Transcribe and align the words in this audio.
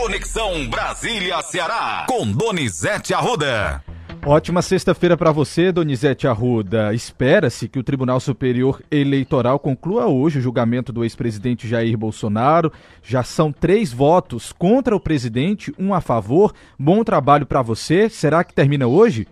Conexão 0.00 0.66
Brasília-Ceará, 0.66 2.06
com 2.08 2.26
Donizete 2.32 3.12
Arruda. 3.12 3.84
Ótima 4.24 4.62
sexta-feira 4.62 5.14
para 5.14 5.30
você, 5.30 5.70
Donizete 5.70 6.26
Arruda. 6.26 6.94
Espera-se 6.94 7.68
que 7.68 7.78
o 7.78 7.82
Tribunal 7.84 8.18
Superior 8.18 8.82
Eleitoral 8.90 9.58
conclua 9.58 10.06
hoje 10.06 10.38
o 10.38 10.40
julgamento 10.40 10.90
do 10.90 11.04
ex-presidente 11.04 11.68
Jair 11.68 11.98
Bolsonaro. 11.98 12.72
Já 13.02 13.22
são 13.22 13.52
três 13.52 13.92
votos 13.92 14.52
contra 14.52 14.96
o 14.96 15.00
presidente, 15.00 15.70
um 15.78 15.92
a 15.92 16.00
favor. 16.00 16.54
Bom 16.78 17.04
trabalho 17.04 17.44
para 17.44 17.60
você. 17.60 18.08
Será 18.08 18.42
que 18.42 18.54
termina 18.54 18.86
hoje? 18.86 19.28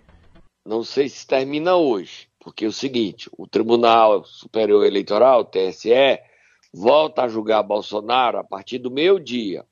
Não 0.63 0.83
sei 0.83 1.09
se 1.09 1.25
termina 1.25 1.77
hoje, 1.77 2.27
porque 2.39 2.65
é 2.65 2.67
o 2.67 2.71
seguinte: 2.71 3.27
o 3.35 3.47
Tribunal 3.47 4.23
Superior 4.23 4.85
Eleitoral, 4.85 5.45
TSE, 5.45 6.19
volta 6.71 7.23
a 7.23 7.27
julgar 7.27 7.63
Bolsonaro 7.63 8.37
a 8.37 8.43
partir 8.43 8.77
do 8.77 8.91
meio 8.91 9.19
dia. 9.19 9.65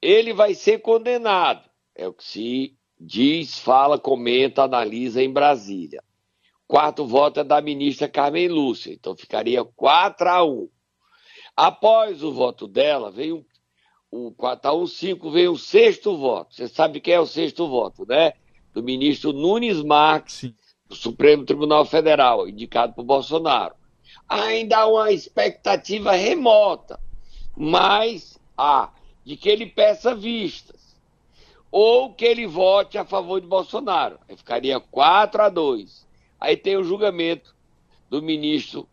Ele 0.00 0.32
vai 0.32 0.54
ser 0.54 0.80
condenado. 0.80 1.68
É 1.94 2.06
o 2.08 2.12
que 2.12 2.24
se 2.24 2.76
diz, 2.98 3.58
fala, 3.58 3.98
comenta, 3.98 4.62
analisa 4.62 5.22
em 5.22 5.32
Brasília. 5.32 6.02
Quarto 6.66 7.04
voto 7.04 7.40
é 7.40 7.44
da 7.44 7.60
ministra 7.60 8.08
Carmen 8.08 8.48
Lúcia, 8.48 8.92
então 8.92 9.16
ficaria 9.16 9.64
4 9.64 10.28
a 10.28 10.44
1. 10.44 10.68
Após 11.56 12.22
o 12.22 12.32
voto 12.32 12.68
dela, 12.68 13.10
veio 13.10 13.44
o 14.10 14.32
4 14.32 14.70
a 14.70 14.74
1, 14.74 14.86
5, 14.86 15.30
veio 15.30 15.52
o 15.52 15.58
sexto 15.58 16.16
voto. 16.16 16.54
Você 16.54 16.68
sabe 16.68 17.00
quem 17.00 17.14
é 17.14 17.20
o 17.20 17.26
sexto 17.26 17.68
voto, 17.68 18.06
né? 18.06 18.34
Do 18.72 18.82
ministro 18.82 19.32
Nunes 19.32 19.82
Marques, 19.82 20.34
Sim. 20.34 20.54
do 20.88 20.94
Supremo 20.94 21.44
Tribunal 21.44 21.84
Federal, 21.84 22.48
indicado 22.48 22.94
por 22.94 23.04
Bolsonaro. 23.04 23.74
Ainda 24.28 24.78
há 24.78 24.86
uma 24.86 25.10
expectativa 25.10 26.12
remota, 26.12 27.00
mas 27.56 28.38
há, 28.56 28.92
de 29.24 29.36
que 29.36 29.48
ele 29.48 29.66
peça 29.66 30.14
vistas 30.14 30.96
ou 31.70 32.12
que 32.12 32.24
ele 32.24 32.46
vote 32.46 32.98
a 32.98 33.04
favor 33.04 33.40
de 33.40 33.46
Bolsonaro. 33.46 34.18
Aí 34.28 34.36
ficaria 34.36 34.80
4 34.80 35.42
a 35.42 35.48
2. 35.48 36.06
Aí 36.38 36.56
tem 36.56 36.76
o 36.76 36.84
julgamento 36.84 37.54
do 38.08 38.20
ministro 38.20 38.88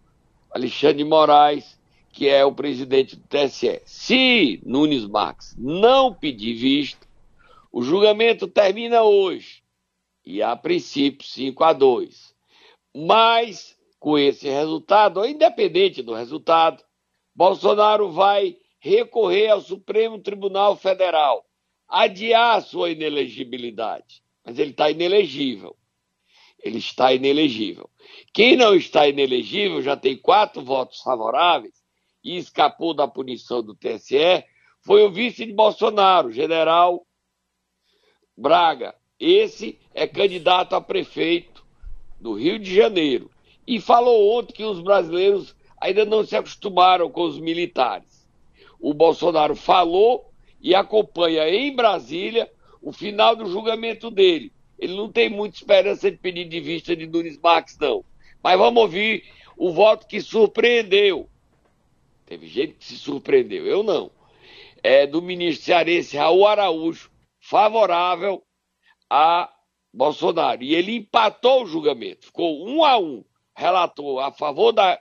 Alexandre 0.51 0.97
de 0.97 1.03
Moraes, 1.03 1.79
que 2.11 2.27
é 2.29 2.45
o 2.45 2.53
presidente 2.53 3.15
do 3.15 3.27
TSE. 3.27 3.81
Se 3.85 4.61
Nunes 4.63 5.05
Marques 5.05 5.55
não 5.57 6.13
pedir 6.13 6.53
visto, 6.53 7.07
o 7.71 7.81
julgamento 7.81 8.47
termina 8.47 9.03
hoje. 9.03 9.63
E 10.25 10.41
a 10.43 10.55
princípio 10.55 11.25
5 11.25 11.63
a 11.63 11.73
2. 11.73 12.35
Mas 12.95 13.77
com 13.99 14.17
esse 14.17 14.47
resultado, 14.47 15.25
independente 15.25 16.01
do 16.01 16.13
resultado, 16.13 16.83
Bolsonaro 17.33 18.11
vai 18.11 18.57
recorrer 18.79 19.49
ao 19.49 19.61
Supremo 19.61 20.19
Tribunal 20.19 20.75
Federal 20.75 21.45
adiar 21.87 22.61
sua 22.61 22.89
inelegibilidade. 22.89 24.21
Mas 24.45 24.59
ele 24.59 24.71
está 24.71 24.89
inelegível. 24.89 25.75
Ele 26.63 26.77
está 26.79 27.13
inelegível. 27.13 27.89
Quem 28.33 28.55
não 28.55 28.73
está 28.73 29.07
inelegível 29.07 29.81
já 29.81 29.95
tem 29.95 30.17
quatro 30.17 30.61
votos 30.61 31.01
favoráveis 31.01 31.75
e 32.23 32.37
escapou 32.37 32.93
da 32.93 33.07
punição 33.07 33.61
do 33.61 33.75
TSE 33.75 34.43
foi 34.81 35.03
o 35.03 35.11
vice 35.11 35.45
de 35.45 35.53
Bolsonaro, 35.53 36.31
general 36.31 37.05
Braga. 38.35 38.95
Esse 39.19 39.77
é 39.93 40.07
candidato 40.07 40.75
a 40.75 40.81
prefeito 40.81 41.65
do 42.19 42.33
Rio 42.33 42.59
de 42.59 42.73
Janeiro. 42.73 43.29
E 43.65 43.81
falou 43.81 44.37
ontem 44.37 44.53
que 44.53 44.63
os 44.63 44.79
brasileiros 44.79 45.55
ainda 45.79 46.05
não 46.05 46.23
se 46.23 46.35
acostumaram 46.35 47.09
com 47.09 47.23
os 47.23 47.39
militares. 47.39 48.16
O 48.79 48.93
Bolsonaro 48.93 49.55
falou 49.55 50.31
e 50.61 50.75
acompanha 50.75 51.47
em 51.49 51.75
Brasília 51.75 52.51
o 52.81 52.91
final 52.91 53.35
do 53.35 53.47
julgamento 53.47 54.09
dele. 54.09 54.51
Ele 54.77 54.95
não 54.95 55.11
tem 55.11 55.29
muita 55.29 55.57
esperança 55.57 56.11
de 56.11 56.17
pedir 56.17 56.45
de 56.45 56.59
vista 56.59 56.95
de 56.95 57.07
Nunes 57.07 57.37
Marques, 57.39 57.77
não. 57.79 58.05
Mas 58.43 58.57
vamos 58.57 58.81
ouvir 58.83 59.23
o 59.57 59.71
voto 59.71 60.07
que 60.07 60.21
surpreendeu. 60.21 61.27
Teve 62.25 62.47
gente 62.47 62.73
que 62.73 62.85
se 62.85 62.97
surpreendeu, 62.97 63.65
eu 63.65 63.81
não. 63.81 64.11
É 64.83 65.07
do 65.07 65.21
ministro 65.21 65.65
cearense 65.65 66.15
Raul 66.15 66.45
Araújo, 66.45 67.09
favorável 67.39 68.43
a 69.09 69.51
Bolsonaro. 69.93 70.61
E 70.61 70.75
ele 70.75 70.95
empatou 70.95 71.63
o 71.63 71.65
julgamento, 71.65 72.27
ficou 72.27 72.67
um 72.67 72.83
a 72.83 72.97
um. 72.97 73.23
Relator 73.55 74.19
a 74.19 74.31
favor 74.31 74.71
da, 74.71 74.99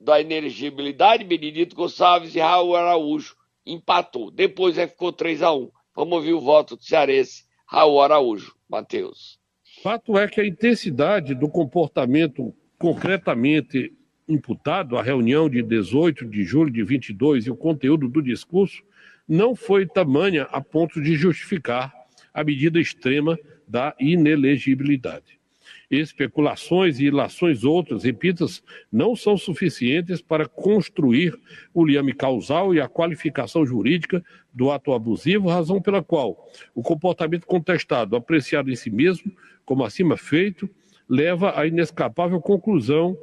da 0.00 0.20
inelegibilidade, 0.20 1.24
Benedito 1.24 1.74
Gonçalves 1.74 2.34
e 2.34 2.40
Raul 2.40 2.76
Araújo 2.76 3.34
empatou. 3.66 4.30
Depois 4.30 4.76
é, 4.76 4.86
ficou 4.86 5.12
3 5.12 5.42
a 5.42 5.52
1 5.52 5.70
Vamos 5.96 6.14
ouvir 6.14 6.32
o 6.32 6.40
voto 6.40 6.76
do 6.76 6.82
cearense 6.82 7.44
Raul 7.66 8.02
Araújo. 8.02 8.54
Matheus. 8.68 9.38
Fato 9.82 10.18
é 10.18 10.26
que 10.26 10.40
a 10.40 10.46
intensidade 10.46 11.34
do 11.34 11.48
comportamento 11.48 12.52
concretamente 12.78 13.92
imputado 14.28 14.96
à 14.96 15.02
reunião 15.02 15.48
de 15.48 15.62
18 15.62 16.24
de 16.26 16.42
julho 16.42 16.72
de 16.72 16.82
22 16.82 17.46
e 17.46 17.50
o 17.50 17.56
conteúdo 17.56 18.08
do 18.08 18.22
discurso 18.22 18.82
não 19.28 19.54
foi 19.54 19.86
tamanha 19.86 20.44
a 20.44 20.60
ponto 20.60 21.00
de 21.00 21.14
justificar 21.14 21.94
a 22.32 22.42
medida 22.42 22.80
extrema 22.80 23.38
da 23.68 23.94
inelegibilidade 24.00 25.38
especulações 25.90 26.98
e 26.98 27.06
ilações 27.06 27.64
outras, 27.64 28.04
repitas, 28.04 28.62
não 28.90 29.14
são 29.14 29.36
suficientes 29.36 30.20
para 30.20 30.46
construir 30.46 31.38
o 31.72 31.84
liame 31.84 32.12
causal 32.12 32.74
e 32.74 32.80
a 32.80 32.88
qualificação 32.88 33.64
jurídica 33.66 34.24
do 34.52 34.70
ato 34.70 34.92
abusivo, 34.92 35.48
razão 35.48 35.80
pela 35.80 36.02
qual 36.02 36.48
o 36.74 36.82
comportamento 36.82 37.46
contestado, 37.46 38.16
apreciado 38.16 38.70
em 38.70 38.76
si 38.76 38.90
mesmo, 38.90 39.32
como 39.64 39.84
acima 39.84 40.16
feito, 40.16 40.68
leva 41.08 41.58
à 41.58 41.66
inescapável 41.66 42.40
conclusão 42.40 43.16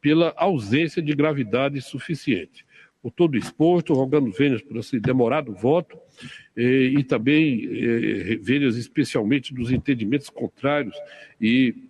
pela 0.00 0.32
ausência 0.36 1.02
de 1.02 1.12
gravidade 1.12 1.80
suficiente. 1.80 2.66
Por 3.00 3.12
todo 3.12 3.38
exposto, 3.38 3.94
rogando 3.94 4.30
vênias 4.32 4.60
por 4.60 4.76
esse 4.76 4.98
demorado 4.98 5.52
voto 5.54 5.96
eh, 6.56 6.92
e 6.98 7.04
também 7.04 7.64
eh, 7.64 8.38
vênias 8.42 8.76
especialmente 8.76 9.54
dos 9.54 9.70
entendimentos 9.70 10.28
contrários 10.28 10.96
e 11.40 11.87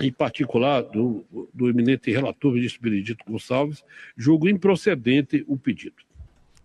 em 0.00 0.12
particular 0.12 0.82
do, 0.82 1.24
do 1.52 1.68
eminente 1.68 2.10
relator 2.10 2.52
ministro 2.52 2.82
Benedito 2.82 3.24
Gonçalves, 3.26 3.82
julgo 4.16 4.48
improcedente 4.48 5.44
o 5.48 5.56
pedido. 5.56 5.96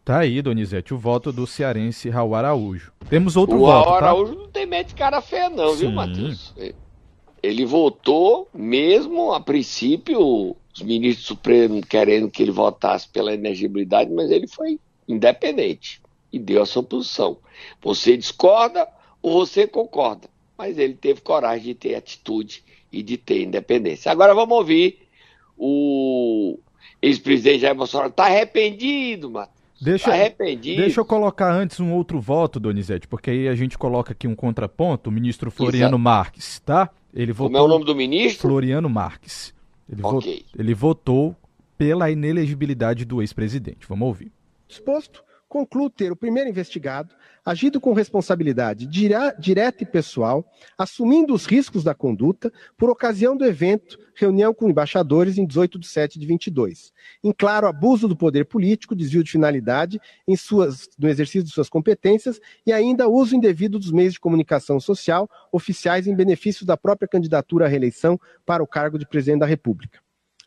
Tá 0.04 0.20
aí, 0.20 0.42
Donizete, 0.42 0.94
o 0.94 0.98
voto 0.98 1.32
do 1.32 1.46
cearense 1.46 2.10
Raul 2.10 2.36
Araújo. 2.36 2.92
Temos 3.10 3.38
outro 3.38 3.58
o 3.58 3.60
voto, 3.60 3.90
O 3.90 3.92
tá? 3.92 3.98
Araújo 3.98 4.36
não 4.36 4.50
tem 4.50 4.66
medo 4.66 4.88
de 4.88 4.96
cara 4.96 5.22
feia 5.22 5.50
não, 5.50 5.74
Sim. 5.74 5.80
viu, 5.80 5.92
Matheus? 5.92 6.54
Ele 7.42 7.66
votou, 7.66 8.50
mesmo 8.54 9.32
a 9.32 9.40
princípio, 9.40 10.56
os 10.74 10.82
ministros 10.82 11.28
supremos 11.28 11.86
querendo 11.86 12.30
que 12.30 12.42
ele 12.42 12.52
votasse 12.52 13.08
pela 13.08 13.34
inegibilidade, 13.34 14.12
mas 14.12 14.32
ele 14.32 14.48
foi 14.48 14.80
independente 15.08 16.02
e 16.32 16.40
deu 16.40 16.62
a 16.62 16.66
sua 16.66 16.84
posição. 16.84 17.38
Você 17.82 18.18
discorda 18.18 18.88
ou 19.22 19.34
você 19.34 19.68
concorda, 19.68 20.28
mas 20.58 20.78
ele 20.78 20.94
teve 20.94 21.22
coragem 21.22 21.68
de 21.68 21.76
ter 21.76 21.96
atitude 21.96 22.64
e 22.92 23.02
de 23.02 23.18
ter 23.18 23.44
independência. 23.44 24.12
Agora 24.12 24.34
vamos 24.34 24.58
ouvir 24.58 25.00
o 25.58 26.60
ex-presidente 27.02 27.60
Jair 27.60 27.76
Bolsonaro. 27.76 28.10
Está 28.10 28.26
arrependido, 28.26 29.30
Matheus. 29.30 29.62
Deixa, 29.82 30.06
tá 30.06 30.12
arrependido. 30.12 30.80
deixa 30.80 31.00
eu 31.00 31.06
colocar 31.06 31.52
antes 31.52 31.80
um 31.80 31.92
outro 31.94 32.22
voto, 32.22 32.60
Donizete, 32.60 33.08
porque 33.08 33.32
aí 33.32 33.48
a 33.48 33.56
gente 33.56 33.80
coloca 33.80 34.12
aqui 34.12 34.28
um 34.28 34.36
contraponto, 34.36 35.10
o 35.10 35.14
ministro 35.14 35.50
Floriano 35.50 35.96
Exato. 35.96 36.00
Marques, 36.00 36.60
tá? 36.60 36.90
Ele 37.12 37.34
votou, 37.34 37.52
Como 37.52 37.58
é 37.58 37.62
o 37.62 37.68
nome 37.68 37.86
do 37.86 37.96
ministro? 37.96 38.48
Floriano 38.48 38.88
Marques. 38.88 39.54
Ele, 39.92 40.02
okay. 40.04 40.36
votou, 40.36 40.60
ele 40.60 40.74
votou 40.76 41.36
pela 41.78 42.12
inelegibilidade 42.12 43.06
do 43.06 43.22
ex-presidente. 43.22 43.88
Vamos 43.90 44.08
ouvir. 44.08 44.32
Exposto, 44.70 45.24
concluo 45.52 45.90
ter 45.90 46.14
o 46.14 46.16
primeiro 46.16 46.50
investigado 46.50 47.14
agido 47.44 47.82
com 47.82 47.92
responsabilidade 47.92 48.88
direta 48.88 49.84
e 49.84 49.86
pessoal, 49.86 50.50
assumindo 50.78 51.34
os 51.34 51.46
riscos 51.46 51.84
da 51.84 51.94
conduta, 51.94 52.54
por 52.78 52.90
ocasião 52.90 53.36
do 53.36 53.44
evento, 53.44 54.00
reunião 54.16 54.54
com 54.54 54.70
embaixadores 54.70 55.38
em 55.38 55.46
18 55.46 55.78
de 55.78 55.88
7 55.88 56.18
de 56.18 56.26
22. 56.26 56.94
Em 57.22 57.34
claro 57.34 57.68
abuso 57.68 58.08
do 58.08 58.16
poder 58.16 58.46
político, 58.46 58.96
desvio 58.96 59.26
de 59.26 59.32
finalidade 59.32 60.00
em 60.26 60.38
suas, 60.38 60.88
no 60.98 61.10
exercício 61.10 61.44
de 61.44 61.50
suas 61.50 61.68
competências 61.68 62.40
e 62.66 62.72
ainda 62.72 63.10
uso 63.10 63.36
indevido 63.36 63.78
dos 63.78 63.92
meios 63.92 64.14
de 64.14 64.22
comunicação 64.22 64.80
social 64.80 65.30
oficiais 65.52 66.08
em 66.08 66.16
benefício 66.16 66.66
da 66.66 66.78
própria 66.78 67.10
candidatura 67.10 67.66
à 67.66 67.68
reeleição 67.68 68.18
para 68.46 68.64
o 68.64 68.68
cargo 68.68 68.98
de 68.98 69.06
presidente 69.06 69.42
da 69.42 69.46
República. 69.46 70.00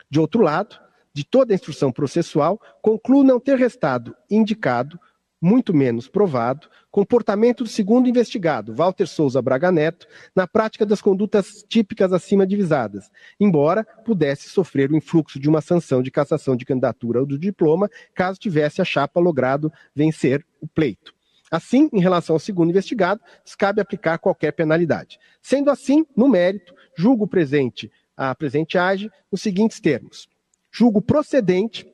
De 0.09 0.19
outro 0.19 0.41
lado, 0.41 0.79
de 1.15 1.25
toda 1.25 1.53
a 1.53 1.55
instrução 1.55 1.93
processual, 1.93 2.61
concluo 2.83 3.23
não 3.23 3.39
ter 3.39 3.57
restado 3.57 4.15
indicado 4.31 4.99
muito 5.45 5.75
menos 5.75 6.09
provado, 6.09 6.69
comportamento 6.91 7.65
do 7.65 7.69
segundo 7.69 8.09
investigado, 8.09 8.75
Walter 8.75 9.07
Souza 9.07 9.43
Braga 9.43 9.71
Neto, 9.71 10.07
na 10.35 10.47
prática 10.47 10.87
das 10.87 11.03
condutas 11.03 11.63
típicas 11.69 12.15
acima 12.15 12.47
divisadas, 12.47 13.11
embora 13.39 13.85
pudesse 14.07 14.49
sofrer 14.49 14.91
o 14.91 14.97
influxo 14.97 15.39
de 15.39 15.47
uma 15.47 15.61
sanção 15.61 16.03
de 16.03 16.11
cassação 16.11 16.57
de 16.57 16.65
candidatura 16.65 17.21
ou 17.21 17.27
do 17.27 17.39
diploma, 17.39 17.91
caso 18.15 18.41
tivesse 18.41 18.81
a 18.81 18.87
chapa 18.87 19.21
logrado 19.21 19.71
vencer 19.95 20.43
o 20.63 20.67
pleito. 20.67 21.13
Assim, 21.51 21.91
em 21.93 22.01
relação 22.01 22.37
ao 22.37 22.41
segundo 22.41 22.71
investigado, 22.71 23.21
cabe 23.59 23.83
aplicar 23.83 24.17
qualquer 24.17 24.53
penalidade. 24.53 25.19
Sendo 25.43 25.71
assim, 25.71 26.07
no 26.17 26.27
mérito, 26.27 26.75
julgo 26.97 27.29
presente 27.29 27.93
a 28.17 28.35
presente 28.35 28.79
age 28.79 29.11
nos 29.31 29.43
seguintes 29.43 29.79
termos: 29.79 30.27
julgo 30.75 31.01
procedente 31.01 31.87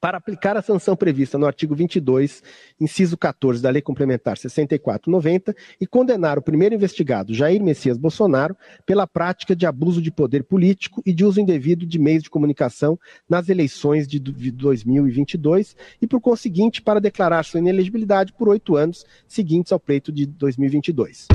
para 0.00 0.18
aplicar 0.18 0.54
a 0.54 0.60
sanção 0.60 0.94
prevista 0.94 1.38
no 1.38 1.46
artigo 1.46 1.74
22, 1.74 2.42
inciso 2.78 3.16
14 3.16 3.62
da 3.62 3.70
Lei 3.70 3.80
Complementar 3.80 4.36
6490 4.36 5.56
e 5.80 5.86
condenar 5.86 6.36
o 6.36 6.42
primeiro 6.42 6.74
investigado, 6.74 7.32
Jair 7.32 7.62
Messias 7.62 7.96
Bolsonaro, 7.96 8.54
pela 8.84 9.06
prática 9.06 9.56
de 9.56 9.64
abuso 9.64 10.02
de 10.02 10.10
poder 10.10 10.44
político 10.44 11.00
e 11.06 11.12
de 11.12 11.24
uso 11.24 11.40
indevido 11.40 11.86
de 11.86 11.98
meios 11.98 12.24
de 12.24 12.28
comunicação 12.28 12.98
nas 13.26 13.48
eleições 13.48 14.06
de 14.06 14.18
2022 14.18 15.74
e, 16.02 16.06
por 16.06 16.20
conseguinte, 16.20 16.82
para 16.82 17.00
declarar 17.00 17.44
sua 17.44 17.60
inelegibilidade 17.60 18.34
por 18.34 18.50
oito 18.50 18.76
anos 18.76 19.06
seguintes 19.26 19.72
ao 19.72 19.80
pleito 19.80 20.12
de 20.12 20.26
2022. 20.26 21.28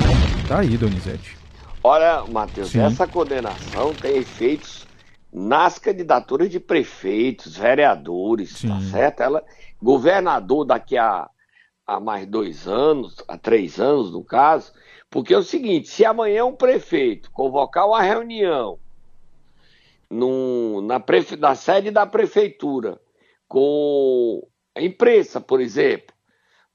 Tá 0.46 0.60
aí, 0.60 0.76
Donizete. 0.76 1.36
Olha, 1.82 2.22
Matheus, 2.30 2.72
essa 2.76 3.06
condenação 3.06 3.92
tem 3.94 4.18
efeitos 4.18 4.89
nas 5.32 5.78
candidaturas 5.78 6.50
de 6.50 6.58
prefeitos, 6.58 7.56
vereadores, 7.56 8.52
tá 8.52 8.58
Sim. 8.58 8.68
tá 8.68 8.80
certo? 8.80 9.20
Ela, 9.20 9.44
governador 9.80 10.64
daqui 10.64 10.96
a, 10.96 11.28
a 11.86 12.00
mais 12.00 12.26
dois 12.26 12.66
anos, 12.66 13.16
a 13.28 13.38
três 13.38 13.78
anos 13.78 14.12
no 14.12 14.24
caso, 14.24 14.72
porque 15.08 15.34
é 15.34 15.38
o 15.38 15.42
seguinte, 15.42 15.88
se 15.88 16.04
amanhã 16.04 16.44
um 16.44 16.54
prefeito 16.54 17.30
convocar 17.30 17.86
uma 17.86 18.02
reunião 18.02 18.78
num, 20.08 20.80
na, 20.80 20.98
prefe, 20.98 21.36
na 21.36 21.54
sede 21.54 21.90
da 21.90 22.06
prefeitura 22.06 23.00
com 23.46 24.46
a 24.74 24.82
imprensa, 24.82 25.40
por 25.40 25.60
exemplo, 25.60 26.14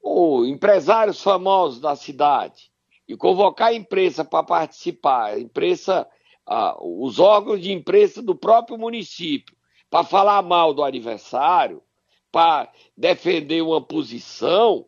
ou 0.02 0.46
empresários 0.46 1.22
famosos 1.22 1.80
da 1.80 1.96
cidade, 1.96 2.70
e 3.08 3.16
convocar 3.16 3.68
a 3.68 3.74
imprensa 3.74 4.24
para 4.24 4.42
participar, 4.42 5.26
a 5.26 5.38
imprensa 5.38 6.06
ah, 6.46 6.76
os 6.80 7.18
órgãos 7.18 7.60
de 7.60 7.72
imprensa 7.72 8.22
do 8.22 8.34
próprio 8.34 8.78
município 8.78 9.56
para 9.90 10.04
falar 10.04 10.42
mal 10.42 10.74
do 10.74 10.82
adversário, 10.82 11.82
para 12.30 12.70
defender 12.96 13.62
uma 13.62 13.80
posição, 13.80 14.86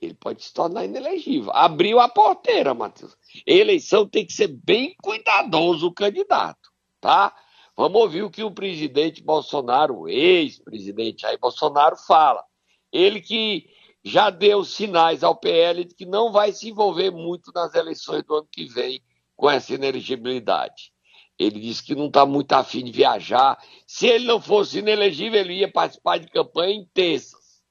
ele 0.00 0.14
pode 0.14 0.44
se 0.44 0.52
tornar 0.52 0.84
inelegível. 0.84 1.50
Abriu 1.54 1.98
a 1.98 2.08
porteira, 2.08 2.74
Matheus. 2.74 3.16
Eleição 3.46 4.06
tem 4.06 4.26
que 4.26 4.32
ser 4.32 4.48
bem 4.48 4.94
cuidadoso 5.02 5.86
o 5.86 5.94
candidato, 5.94 6.70
tá? 7.00 7.34
Vamos 7.76 8.00
ouvir 8.00 8.22
o 8.22 8.30
que 8.30 8.42
o 8.42 8.50
presidente 8.50 9.22
Bolsonaro, 9.22 10.00
o 10.00 10.08
ex-presidente 10.08 11.22
Jair 11.22 11.38
Bolsonaro, 11.38 11.96
fala. 11.96 12.44
Ele 12.92 13.20
que 13.20 13.68
já 14.02 14.30
deu 14.30 14.64
sinais 14.64 15.24
ao 15.24 15.36
PL 15.36 15.84
de 15.84 15.94
que 15.94 16.06
não 16.06 16.30
vai 16.30 16.52
se 16.52 16.70
envolver 16.70 17.10
muito 17.10 17.50
nas 17.54 17.74
eleições 17.74 18.22
do 18.22 18.36
ano 18.36 18.48
que 18.50 18.64
vem 18.64 19.02
com 19.36 19.50
essa 19.50 19.74
inelegibilidade. 19.74 20.92
Ele 21.38 21.60
disse 21.60 21.82
que 21.82 21.94
não 21.94 22.06
está 22.06 22.24
muito 22.24 22.52
afim 22.52 22.82
de 22.82 22.90
viajar. 22.90 23.62
Se 23.86 24.06
ele 24.06 24.26
não 24.26 24.40
fosse 24.40 24.78
inelegível, 24.78 25.38
ele 25.38 25.54
ia 25.54 25.70
participar 25.70 26.18
de 26.18 26.28
campanhas 26.28 26.76
intensas. 26.78 27.62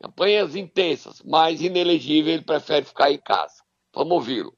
Campanhas 0.00 0.54
intensas, 0.54 1.22
mas 1.24 1.62
inelegível, 1.62 2.34
ele 2.34 2.44
prefere 2.44 2.84
ficar 2.84 3.10
em 3.10 3.18
casa. 3.18 3.62
Vamos 3.94 4.12
ouvi-lo. 4.12 4.54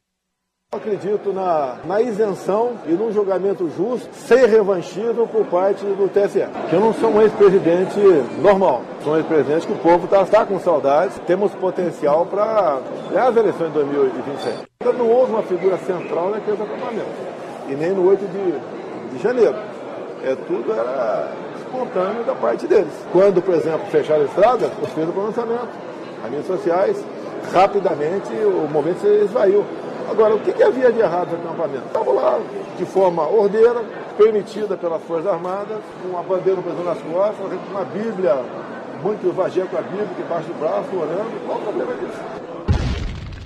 Acredito 0.72 1.32
na, 1.32 1.76
na, 1.84 2.02
isenção 2.02 2.72
e 2.86 2.92
num 2.92 3.12
julgamento 3.12 3.70
justo, 3.76 4.08
sem 4.12 4.46
revanchismo 4.46 5.24
por 5.28 5.46
parte 5.46 5.84
do 5.84 6.08
TSE. 6.08 6.44
Eu 6.72 6.80
não 6.80 6.92
sou 6.92 7.10
um 7.10 7.22
ex-presidente 7.22 8.00
normal, 8.42 8.82
sou 9.04 9.12
um 9.12 9.16
ex-presidente 9.16 9.64
que 9.64 9.72
o 9.72 9.76
povo 9.76 10.06
está 10.06 10.24
tá 10.26 10.44
com 10.44 10.58
saudades, 10.58 11.20
temos 11.24 11.54
potencial 11.54 12.26
para 12.26 12.80
ganhar 13.08 13.28
as 13.28 13.36
eleições 13.36 13.68
de 13.68 13.74
2026. 13.74 14.62
Não 14.98 15.08
houve 15.08 15.32
uma 15.32 15.42
figura 15.44 15.78
central 15.78 16.30
naqueles 16.30 16.60
acampamentos, 16.60 17.14
e 17.68 17.74
nem 17.76 17.92
no 17.92 18.08
8 18.08 18.24
de, 18.26 19.16
de 19.16 19.22
janeiro. 19.22 19.56
É, 20.24 20.34
tudo 20.34 20.72
era 20.72 21.30
espontâneo 21.60 22.24
da 22.24 22.34
parte 22.34 22.66
deles. 22.66 22.92
Quando, 23.12 23.40
por 23.40 23.54
exemplo, 23.54 23.86
fecharam 23.86 24.22
a 24.22 24.24
estrada, 24.24 24.64
eu 24.64 24.88
fiz 24.88 25.08
o 25.08 25.12
pronunciamento, 25.12 25.68
as 26.24 26.30
mídias 26.30 26.46
sociais, 26.46 27.04
rapidamente 27.52 28.32
o 28.32 28.68
movimento 28.68 29.00
se 29.00 29.24
esvaiu. 29.24 29.64
Agora, 30.08 30.34
o 30.34 30.40
que, 30.40 30.52
que 30.52 30.62
havia 30.62 30.92
de 30.92 31.00
errado 31.00 31.36
no 31.36 31.48
acampamento? 31.48 31.86
Estava 31.86 32.12
lá 32.12 32.40
de 32.78 32.84
forma 32.86 33.28
ordeira, 33.28 33.82
permitida 34.16 34.76
pelas 34.76 35.02
Forças 35.02 35.26
Armadas, 35.26 35.82
com 36.00 36.08
uma 36.08 36.22
bandeira 36.22 36.56
no 36.56 36.62
Brasil 36.62 36.84
nas 36.84 37.02
costas, 37.02 37.60
com 37.60 37.70
uma 37.70 37.84
Bíblia, 37.84 38.34
muito 39.02 39.26
evangélico 39.26 39.74
com 39.74 39.78
a 39.78 39.82
Bíblia 39.82 40.08
debaixo 40.16 40.48
do 40.48 40.54
braço, 40.54 40.96
orando. 40.96 41.46
Qual 41.46 41.58
o 41.58 41.62
problema 41.62 41.94
disso? 41.94 42.20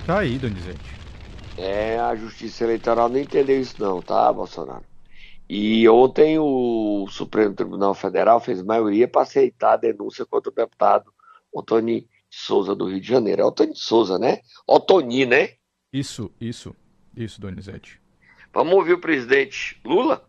Tá 0.05 0.19
aí, 0.19 0.37
Donizete. 0.37 1.01
É, 1.57 1.99
a 1.99 2.15
Justiça 2.15 2.63
Eleitoral 2.63 3.09
não 3.09 3.19
entendeu 3.19 3.59
isso 3.59 3.75
não, 3.79 4.01
tá, 4.01 4.31
Bolsonaro? 4.31 4.83
E 5.49 5.87
ontem 5.89 6.39
o 6.39 7.07
Supremo 7.09 7.53
Tribunal 7.53 7.93
Federal 7.93 8.39
fez 8.39 8.63
maioria 8.63 9.07
para 9.07 9.23
aceitar 9.23 9.73
a 9.73 9.77
denúncia 9.77 10.25
contra 10.25 10.49
o 10.49 10.55
deputado 10.55 11.11
Otoni 11.51 12.07
Souza 12.29 12.73
do 12.73 12.85
Rio 12.85 13.01
de 13.01 13.07
Janeiro. 13.07 13.41
É 13.41 13.45
Otoni 13.45 13.75
Souza, 13.75 14.17
né? 14.17 14.39
Otoni, 14.65 15.25
né? 15.25 15.49
Isso, 15.93 16.31
isso, 16.39 16.73
isso, 17.15 17.41
Donizete. 17.41 17.99
Vamos 18.53 18.73
ouvir 18.73 18.93
o 18.93 18.97
presidente 18.97 19.77
Lula? 19.83 20.23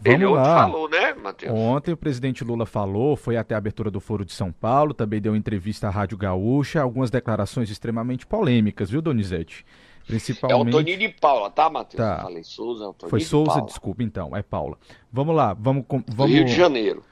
Vamos 0.00 0.20
Ele 0.20 0.30
lá. 0.30 0.44
falou, 0.44 0.88
né, 0.88 1.12
Matheus? 1.14 1.52
Ontem 1.52 1.92
o 1.92 1.96
presidente 1.96 2.44
Lula 2.44 2.64
falou, 2.64 3.16
foi 3.16 3.36
até 3.36 3.56
a 3.56 3.58
abertura 3.58 3.90
do 3.90 3.98
Foro 3.98 4.24
de 4.24 4.32
São 4.32 4.52
Paulo, 4.52 4.94
também 4.94 5.20
deu 5.20 5.34
entrevista 5.34 5.88
à 5.88 5.90
Rádio 5.90 6.16
Gaúcha, 6.16 6.80
algumas 6.80 7.10
declarações 7.10 7.70
extremamente 7.70 8.24
polêmicas, 8.24 8.88
viu, 8.88 9.02
Donizete? 9.02 9.66
Principalmente... 10.06 10.68
É 10.68 10.68
o 10.68 10.70
Toninho 10.70 10.98
de 10.98 11.08
Paula, 11.08 11.50
tá, 11.50 11.68
Matheus? 11.68 11.98
Tá. 11.98 12.22
Falei 12.22 12.44
Souza, 12.44 12.94
é 13.02 13.08
Foi 13.08 13.20
Souza, 13.20 13.50
Paula. 13.50 13.66
desculpa, 13.66 14.02
então, 14.04 14.36
é 14.36 14.42
Paula. 14.42 14.78
Vamos 15.12 15.34
lá, 15.34 15.54
vamos... 15.54 15.84
vamos... 16.06 16.32
Rio 16.32 16.44
de 16.44 16.54
Janeiro. 16.54 17.04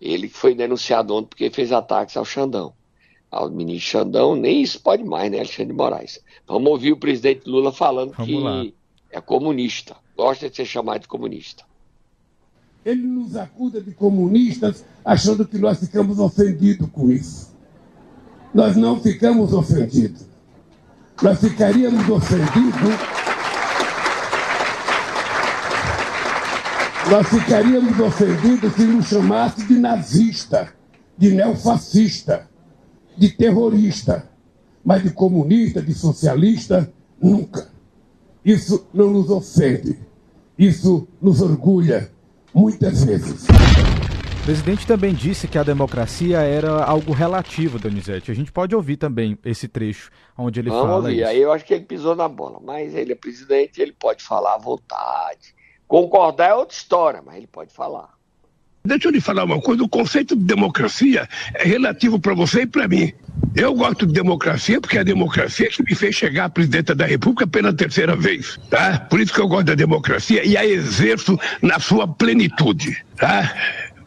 Ele 0.00 0.28
foi 0.28 0.54
denunciado 0.54 1.14
ontem 1.16 1.30
porque 1.30 1.50
fez 1.50 1.72
ataques 1.72 2.16
ao 2.16 2.24
Xandão 2.24 2.72
ao 3.30 3.48
ministro 3.48 3.90
Xandão, 3.90 4.34
nem 4.34 4.62
isso 4.62 4.80
pode 4.80 5.04
mais, 5.04 5.30
né, 5.30 5.38
Alexandre 5.38 5.66
de 5.66 5.72
Moraes. 5.72 6.20
Vamos 6.46 6.70
ouvir 6.70 6.92
o 6.92 6.96
presidente 6.96 7.48
Lula 7.48 7.72
falando 7.72 8.12
Vamos 8.12 8.26
que 8.26 8.38
lá. 8.38 8.64
é 9.10 9.20
comunista, 9.20 9.96
gosta 10.16 10.50
de 10.50 10.56
ser 10.56 10.64
chamado 10.64 11.02
de 11.02 11.08
comunista. 11.08 11.64
Ele 12.84 13.02
nos 13.02 13.36
acusa 13.36 13.80
de 13.80 13.92
comunistas, 13.92 14.84
achando 15.04 15.46
que 15.46 15.58
nós 15.58 15.78
ficamos 15.78 16.18
ofendidos 16.18 16.88
com 16.90 17.10
isso. 17.10 17.54
Nós 18.52 18.74
não 18.76 19.00
ficamos 19.00 19.52
ofendidos. 19.52 20.26
Nós 21.22 21.38
ficaríamos 21.38 22.08
ofendidos. 22.08 22.90
Nós 27.10 27.28
ficaríamos 27.28 28.00
ofendidos 28.00 28.72
se 28.72 28.82
nos 28.84 29.06
chamasse 29.06 29.66
de 29.66 29.78
nazista, 29.78 30.72
de 31.18 31.32
neofascista 31.32 32.49
de 33.16 33.28
terrorista, 33.30 34.28
mas 34.84 35.02
de 35.02 35.10
comunista, 35.10 35.82
de 35.82 35.94
socialista, 35.94 36.92
nunca. 37.20 37.70
Isso 38.44 38.86
não 38.92 39.10
nos 39.10 39.28
ofende, 39.30 39.98
isso 40.58 41.06
nos 41.20 41.40
orgulha, 41.40 42.10
muitas 42.54 43.04
vezes. 43.04 43.46
O 44.40 44.42
presidente 44.44 44.86
também 44.86 45.14
disse 45.14 45.46
que 45.46 45.58
a 45.58 45.62
democracia 45.62 46.40
era 46.40 46.82
algo 46.82 47.12
relativo, 47.12 47.78
Donizete. 47.78 48.30
A 48.30 48.34
gente 48.34 48.50
pode 48.50 48.74
ouvir 48.74 48.96
também 48.96 49.38
esse 49.44 49.68
trecho 49.68 50.10
onde 50.36 50.58
ele 50.60 50.70
Vamos 50.70 50.84
fala 50.86 50.96
ouvir. 50.96 51.16
isso. 51.18 51.26
Aí 51.26 51.40
eu 51.40 51.52
acho 51.52 51.64
que 51.64 51.74
ele 51.74 51.84
pisou 51.84 52.16
na 52.16 52.26
bola, 52.26 52.58
mas 52.64 52.94
ele 52.94 53.12
é 53.12 53.14
presidente, 53.14 53.80
ele 53.80 53.92
pode 53.92 54.24
falar 54.24 54.54
à 54.54 54.58
vontade. 54.58 55.54
Concordar 55.86 56.48
é 56.50 56.54
outra 56.54 56.74
história, 56.74 57.22
mas 57.24 57.36
ele 57.36 57.46
pode 57.46 57.72
falar. 57.72 58.08
Deixa 58.84 59.08
eu 59.08 59.12
lhe 59.12 59.20
falar 59.20 59.44
uma 59.44 59.60
coisa: 59.60 59.82
o 59.82 59.88
conceito 59.88 60.34
de 60.34 60.44
democracia 60.44 61.28
é 61.54 61.64
relativo 61.64 62.18
para 62.18 62.34
você 62.34 62.62
e 62.62 62.66
para 62.66 62.88
mim. 62.88 63.12
Eu 63.54 63.74
gosto 63.74 64.06
de 64.06 64.12
democracia 64.12 64.80
porque 64.80 64.96
é 64.96 65.00
a 65.00 65.04
democracia 65.04 65.68
que 65.68 65.82
me 65.82 65.94
fez 65.94 66.14
chegar 66.14 66.46
a 66.46 66.48
presidente 66.48 66.94
da 66.94 67.04
República 67.04 67.46
pela 67.46 67.72
terceira 67.72 68.14
vez, 68.14 68.58
tá? 68.70 68.98
Por 68.98 69.20
isso 69.20 69.32
que 69.32 69.40
eu 69.40 69.48
gosto 69.48 69.66
da 69.66 69.74
democracia 69.74 70.44
e 70.44 70.56
a 70.56 70.64
exerço 70.64 71.38
na 71.60 71.78
sua 71.78 72.06
plenitude, 72.06 73.04
tá? 73.16 73.54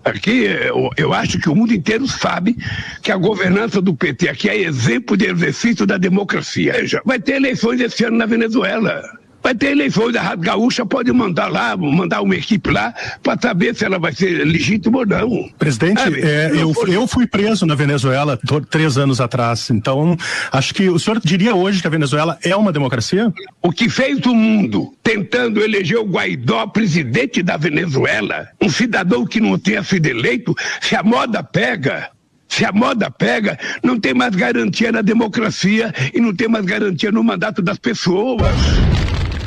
Aqui 0.04 0.44
eu, 0.44 0.90
eu, 0.98 1.14
acho 1.14 1.40
que 1.40 1.50
o 1.50 1.56
mundo 1.56 1.74
inteiro 1.74 2.06
sabe 2.08 2.58
que 3.02 3.12
a 3.12 3.16
governança 3.16 3.82
do 3.82 3.94
PT 3.94 4.28
aqui 4.28 4.50
é 4.50 4.58
exemplo 4.58 5.16
de 5.16 5.28
exercício 5.28 5.86
da 5.86 5.98
democracia. 5.98 6.74
Vai 7.06 7.20
ter 7.20 7.36
eleições 7.36 7.80
esse 7.80 8.04
ano 8.04 8.18
na 8.18 8.26
Venezuela. 8.26 9.02
Vai 9.44 9.54
ter 9.54 9.72
eleições 9.72 10.14
da 10.14 10.22
Rádio 10.22 10.46
Gaúcha, 10.46 10.86
pode 10.86 11.12
mandar 11.12 11.52
lá, 11.52 11.76
mandar 11.76 12.22
uma 12.22 12.36
equipe 12.36 12.72
lá 12.72 12.94
para 13.22 13.40
saber 13.40 13.76
se 13.76 13.84
ela 13.84 14.00
vai 14.00 14.14
ser 14.14 14.46
legítima 14.46 15.00
ou 15.00 15.06
não. 15.06 15.50
Presidente, 15.60 16.02
é, 16.22 16.50
eu, 16.54 16.74
eu 16.88 17.06
fui 17.06 17.28
preso 17.28 17.66
na 17.66 17.76
Venezuela 17.76 18.40
três 18.70 18.98
anos 18.98 19.20
atrás, 19.20 19.70
então 19.70 20.18
acho 20.52 20.74
que 20.74 20.90
o 20.90 20.98
senhor 20.98 21.20
diria 21.20 21.54
hoje 21.54 21.82
que 21.82 21.88
a 21.88 21.90
Venezuela 21.90 22.40
é 22.42 22.56
uma 22.56 22.72
democracia? 22.72 23.34
O 23.62 23.72
que 23.72 23.90
fez 23.90 24.26
o 24.26 24.34
mundo 24.34 24.94
tentando 25.04 25.62
eleger 25.62 25.98
o 26.00 26.06
Guaidó 26.06 26.66
presidente 26.68 27.44
da 27.44 27.58
Venezuela, 27.58 28.48
um 28.62 28.70
cidadão 28.70 29.26
que 29.26 29.42
não 29.42 29.60
tenha 29.60 29.84
sido 29.84 30.06
eleito, 30.06 30.56
se 30.80 30.96
a 30.96 31.04
moda 31.04 31.44
pega, 31.44 32.10
Se 32.48 32.64
a 32.64 32.72
moda 32.72 33.10
pega, 33.10 33.58
não 33.82 34.00
tem 34.00 34.14
mais 34.14 34.36
garantia 34.36 34.92
na 34.92 35.02
democracia 35.02 35.92
e 36.14 36.22
não 36.22 36.36
tem 36.36 36.48
mais 36.48 36.64
garantia 36.64 37.12
no 37.12 37.24
mandato 37.24 37.64
das 37.64 37.80
pessoas. 37.80 38.44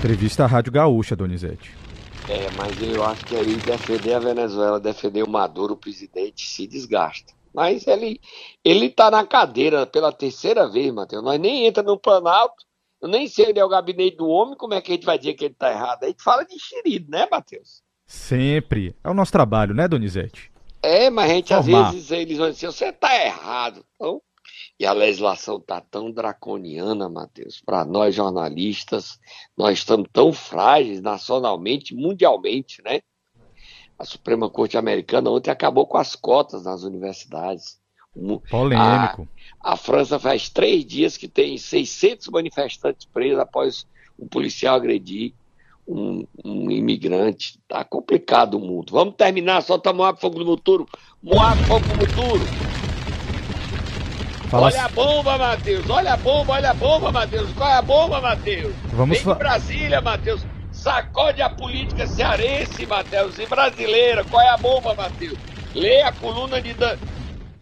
Entrevista 0.07 0.45
à 0.45 0.47
Rádio 0.47 0.71
Gaúcha, 0.73 1.17
Donizete. 1.17 1.77
É, 2.29 2.49
mas 2.57 2.81
eu 2.81 3.03
acho 3.03 3.25
que 3.27 3.35
aí 3.35 3.57
defender 3.57 4.15
a 4.15 4.21
Venezuela, 4.21 4.79
defender 4.79 5.25
o 5.25 5.29
Maduro, 5.29 5.75
o 5.75 5.77
presidente, 5.77 6.49
se 6.49 6.65
desgasta. 6.65 7.33
Mas 7.53 7.89
ele, 7.89 8.21
ele 8.65 8.89
tá 8.89 9.11
na 9.11 9.27
cadeira 9.27 9.85
pela 9.85 10.13
terceira 10.13 10.71
vez, 10.71 10.95
Matheus. 10.95 11.25
Nós 11.25 11.41
nem 11.41 11.67
entra 11.67 11.83
no 11.83 11.99
Planalto, 11.99 12.55
eu 13.03 13.09
nem 13.09 13.27
sei 13.27 13.51
onde 13.51 13.59
é 13.59 13.65
o 13.65 13.69
gabinete 13.69 14.19
do 14.19 14.29
homem, 14.29 14.57
como 14.57 14.75
é 14.75 14.81
que 14.81 14.93
a 14.93 14.95
gente 14.95 15.05
vai 15.05 15.19
dizer 15.19 15.35
que 15.35 15.47
ele 15.47 15.55
tá 15.55 15.73
errado? 15.73 16.05
A 16.05 16.07
gente 16.07 16.23
fala 16.23 16.45
de 16.45 16.57
xerido, 16.57 17.11
né, 17.11 17.27
Matheus? 17.29 17.83
Sempre. 18.07 18.95
É 19.03 19.11
o 19.11 19.15
nosso 19.15 19.33
trabalho, 19.33 19.75
né, 19.75 19.89
Donizete? 19.89 20.53
É, 20.81 21.11
mas 21.11 21.29
a 21.29 21.35
gente 21.35 21.49
Formar. 21.49 21.89
às 21.89 21.95
vezes 21.95 22.11
eles 22.13 22.39
vão 22.39 22.49
dizer, 22.49 22.67
você 22.69 22.93
tá 22.93 23.13
errado. 23.25 23.85
Então, 23.97 24.23
e 24.79 24.85
a 24.85 24.93
legislação 24.93 25.59
tá 25.59 25.81
tão 25.81 26.11
draconiana, 26.11 27.09
Matheus, 27.09 27.63
para 27.65 27.85
nós 27.85 28.15
jornalistas, 28.15 29.19
nós 29.57 29.79
estamos 29.79 30.09
tão 30.13 30.33
frágeis 30.33 31.01
nacionalmente, 31.01 31.95
mundialmente, 31.95 32.83
né? 32.83 33.01
A 33.99 34.05
Suprema 34.05 34.51
Corte 34.51 34.77
Americana 34.77 35.31
ontem 35.31 35.51
acabou 35.51 35.87
com 35.87 35.97
as 35.97 36.15
cotas 36.15 36.65
nas 36.65 36.83
universidades. 36.83 37.81
Polêmico. 38.51 39.29
A, 39.63 39.73
a 39.73 39.77
França 39.77 40.19
faz 40.19 40.51
três 40.51 40.85
dias 40.85 41.17
que 41.17 41.29
tem 41.29 41.57
600 41.57 42.29
manifestantes 42.29 43.07
presos 43.07 43.39
após 43.39 43.87
um 44.19 44.27
policial 44.27 44.77
agredir 44.77 45.33
um, 45.87 46.27
um, 46.45 46.71
imigrante. 46.71 47.59
Tá 47.69 47.85
complicado 47.85 48.55
o 48.55 48.61
mundo. 48.61 48.93
Vamos 48.93 49.15
terminar, 49.15 49.63
solta 49.63 49.93
Moab 49.93 50.21
Fogo 50.21 50.39
no 50.39 50.45
Muturo. 50.45 50.87
Moab 51.23 51.63
Fogo 51.67 51.89
no 51.89 51.97
Muturo. 51.97 52.51
Fala 54.57 54.69
olha 54.69 54.85
a 54.85 54.89
bomba, 54.89 55.39
Matheus. 55.39 55.91
Olha 55.91 56.13
a 56.15 56.17
bomba, 56.17 56.53
olha 56.55 56.71
a 56.71 56.75
bomba, 56.75 57.13
Matheus. 57.13 57.53
Qual 57.53 57.69
é 57.69 57.75
a 57.75 57.83
bomba, 57.83 58.21
Matheus? 58.23 58.75
Vamos 58.91 59.19
Vem 59.19 59.33
de 59.33 59.39
Brasília, 59.39 60.01
Matheus. 60.01 60.47
Sacode 60.73 61.43
a 61.43 61.51
política 61.51 62.07
cearense, 62.07 62.87
Matheus, 62.87 63.39
e 63.39 63.47
brasileira. 63.47 64.25
Qual 64.25 64.43
é 64.43 64.49
a 64.49 64.57
bomba, 64.57 64.95
Matheus? 64.95 65.39
Leia 65.75 66.09
a 66.09 66.13
coluna 66.13 66.63
de, 66.63 66.73
Dan... 66.73 66.97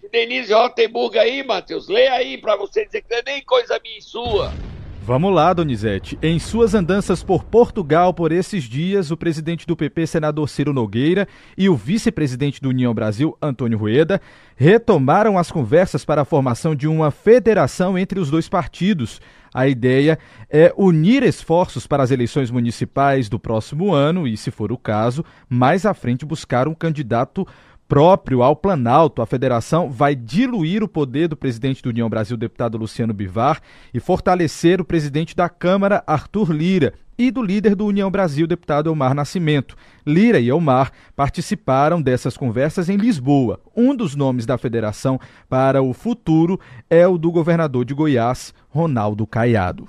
de 0.00 0.08
Denise 0.08 0.52
Rottenburg 0.52 1.18
aí, 1.18 1.42
Matheus. 1.42 1.88
Leia 1.88 2.12
aí 2.12 2.38
pra 2.38 2.56
você 2.56 2.86
dizer 2.86 3.02
que 3.02 3.10
não 3.10 3.18
é 3.18 3.22
nem 3.26 3.42
coisa 3.42 3.80
minha 3.82 3.98
e 3.98 4.02
sua. 4.02 4.56
Vamos 5.06 5.34
lá, 5.34 5.52
Donizete. 5.52 6.18
Em 6.22 6.38
suas 6.38 6.74
andanças 6.74 7.22
por 7.22 7.44
Portugal 7.44 8.14
por 8.14 8.32
esses 8.32 8.64
dias, 8.64 9.10
o 9.10 9.18
presidente 9.18 9.66
do 9.66 9.76
PP, 9.76 10.06
senador 10.06 10.48
Ciro 10.48 10.72
Nogueira, 10.72 11.28
e 11.58 11.68
o 11.68 11.76
vice-presidente 11.76 12.58
do 12.58 12.70
União 12.70 12.94
Brasil, 12.94 13.36
Antônio 13.42 13.76
Rueda, 13.76 14.18
retomaram 14.56 15.36
as 15.36 15.52
conversas 15.52 16.06
para 16.06 16.22
a 16.22 16.24
formação 16.24 16.74
de 16.74 16.88
uma 16.88 17.10
federação 17.10 17.98
entre 17.98 18.18
os 18.18 18.30
dois 18.30 18.48
partidos. 18.48 19.20
A 19.52 19.68
ideia 19.68 20.18
é 20.48 20.72
unir 20.74 21.22
esforços 21.22 21.86
para 21.86 22.02
as 22.02 22.10
eleições 22.10 22.50
municipais 22.50 23.28
do 23.28 23.38
próximo 23.38 23.92
ano 23.92 24.26
e, 24.26 24.38
se 24.38 24.50
for 24.50 24.72
o 24.72 24.78
caso, 24.78 25.22
mais 25.50 25.84
à 25.84 25.92
frente 25.92 26.24
buscar 26.24 26.66
um 26.66 26.74
candidato 26.74 27.46
próprio 27.88 28.42
ao 28.42 28.56
Planalto, 28.56 29.22
a 29.22 29.26
federação 29.26 29.90
vai 29.90 30.14
diluir 30.14 30.82
o 30.82 30.88
poder 30.88 31.28
do 31.28 31.36
presidente 31.36 31.82
do 31.82 31.90
União 31.90 32.08
Brasil, 32.08 32.36
deputado 32.36 32.78
Luciano 32.78 33.12
Bivar, 33.12 33.60
e 33.92 34.00
fortalecer 34.00 34.80
o 34.80 34.84
presidente 34.84 35.36
da 35.36 35.48
Câmara, 35.48 36.02
Arthur 36.06 36.52
Lira, 36.52 36.94
e 37.16 37.30
do 37.30 37.42
líder 37.42 37.74
do 37.74 37.86
União 37.86 38.10
Brasil, 38.10 38.46
deputado 38.46 38.90
Elmar 38.90 39.14
Nascimento. 39.14 39.76
Lira 40.04 40.40
e 40.40 40.48
Elmar 40.48 40.90
participaram 41.14 42.02
dessas 42.02 42.36
conversas 42.36 42.88
em 42.88 42.96
Lisboa. 42.96 43.60
Um 43.76 43.94
dos 43.94 44.16
nomes 44.16 44.44
da 44.44 44.58
federação 44.58 45.20
para 45.48 45.80
o 45.80 45.92
futuro 45.92 46.58
é 46.90 47.06
o 47.06 47.16
do 47.16 47.30
governador 47.30 47.84
de 47.84 47.94
Goiás, 47.94 48.52
Ronaldo 48.68 49.26
Caiado. 49.26 49.88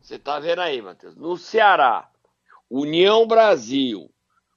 Você 0.00 0.14
está 0.16 0.38
vendo 0.38 0.60
aí, 0.60 0.80
Matheus? 0.80 1.16
No 1.16 1.36
Ceará, 1.36 2.08
União 2.70 3.26
Brasil, 3.26 4.08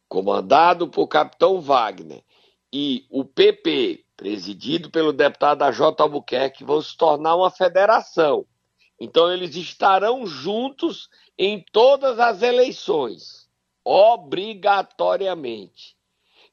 comandado 0.08 0.88
por 0.88 1.08
capitão 1.08 1.60
Wagner, 1.60 2.24
e 2.72 3.06
o 3.10 3.24
PP, 3.24 4.06
presidido 4.18 4.90
pelo 4.90 5.14
deputado 5.14 5.64
AJ 5.64 5.82
Albuquerque, 5.98 6.64
vão 6.64 6.82
se 6.82 6.96
tornar 6.98 7.36
uma 7.36 7.50
federação. 7.50 8.46
Então, 9.00 9.32
eles 9.32 9.56
estarão 9.56 10.26
juntos 10.26 11.10
em 11.38 11.64
todas 11.72 12.20
as 12.20 12.42
eleições, 12.42 13.48
obrigatoriamente. 13.84 15.96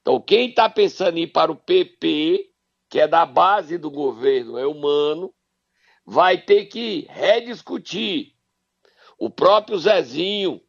Então, 0.00 0.20
quem 0.20 0.50
está 0.50 0.68
pensando 0.68 1.18
em 1.18 1.22
ir 1.22 1.28
para 1.28 1.52
o 1.52 1.56
PP, 1.56 2.50
que 2.88 3.00
é 3.00 3.06
da 3.06 3.24
base 3.24 3.78
do 3.78 3.90
governo, 3.90 4.58
é 4.58 4.66
humano, 4.66 5.32
vai 6.04 6.36
ter 6.36 6.66
que 6.66 7.06
rediscutir. 7.08 8.34
O 9.16 9.30
próprio 9.30 9.78
Zezinho, 9.78 10.60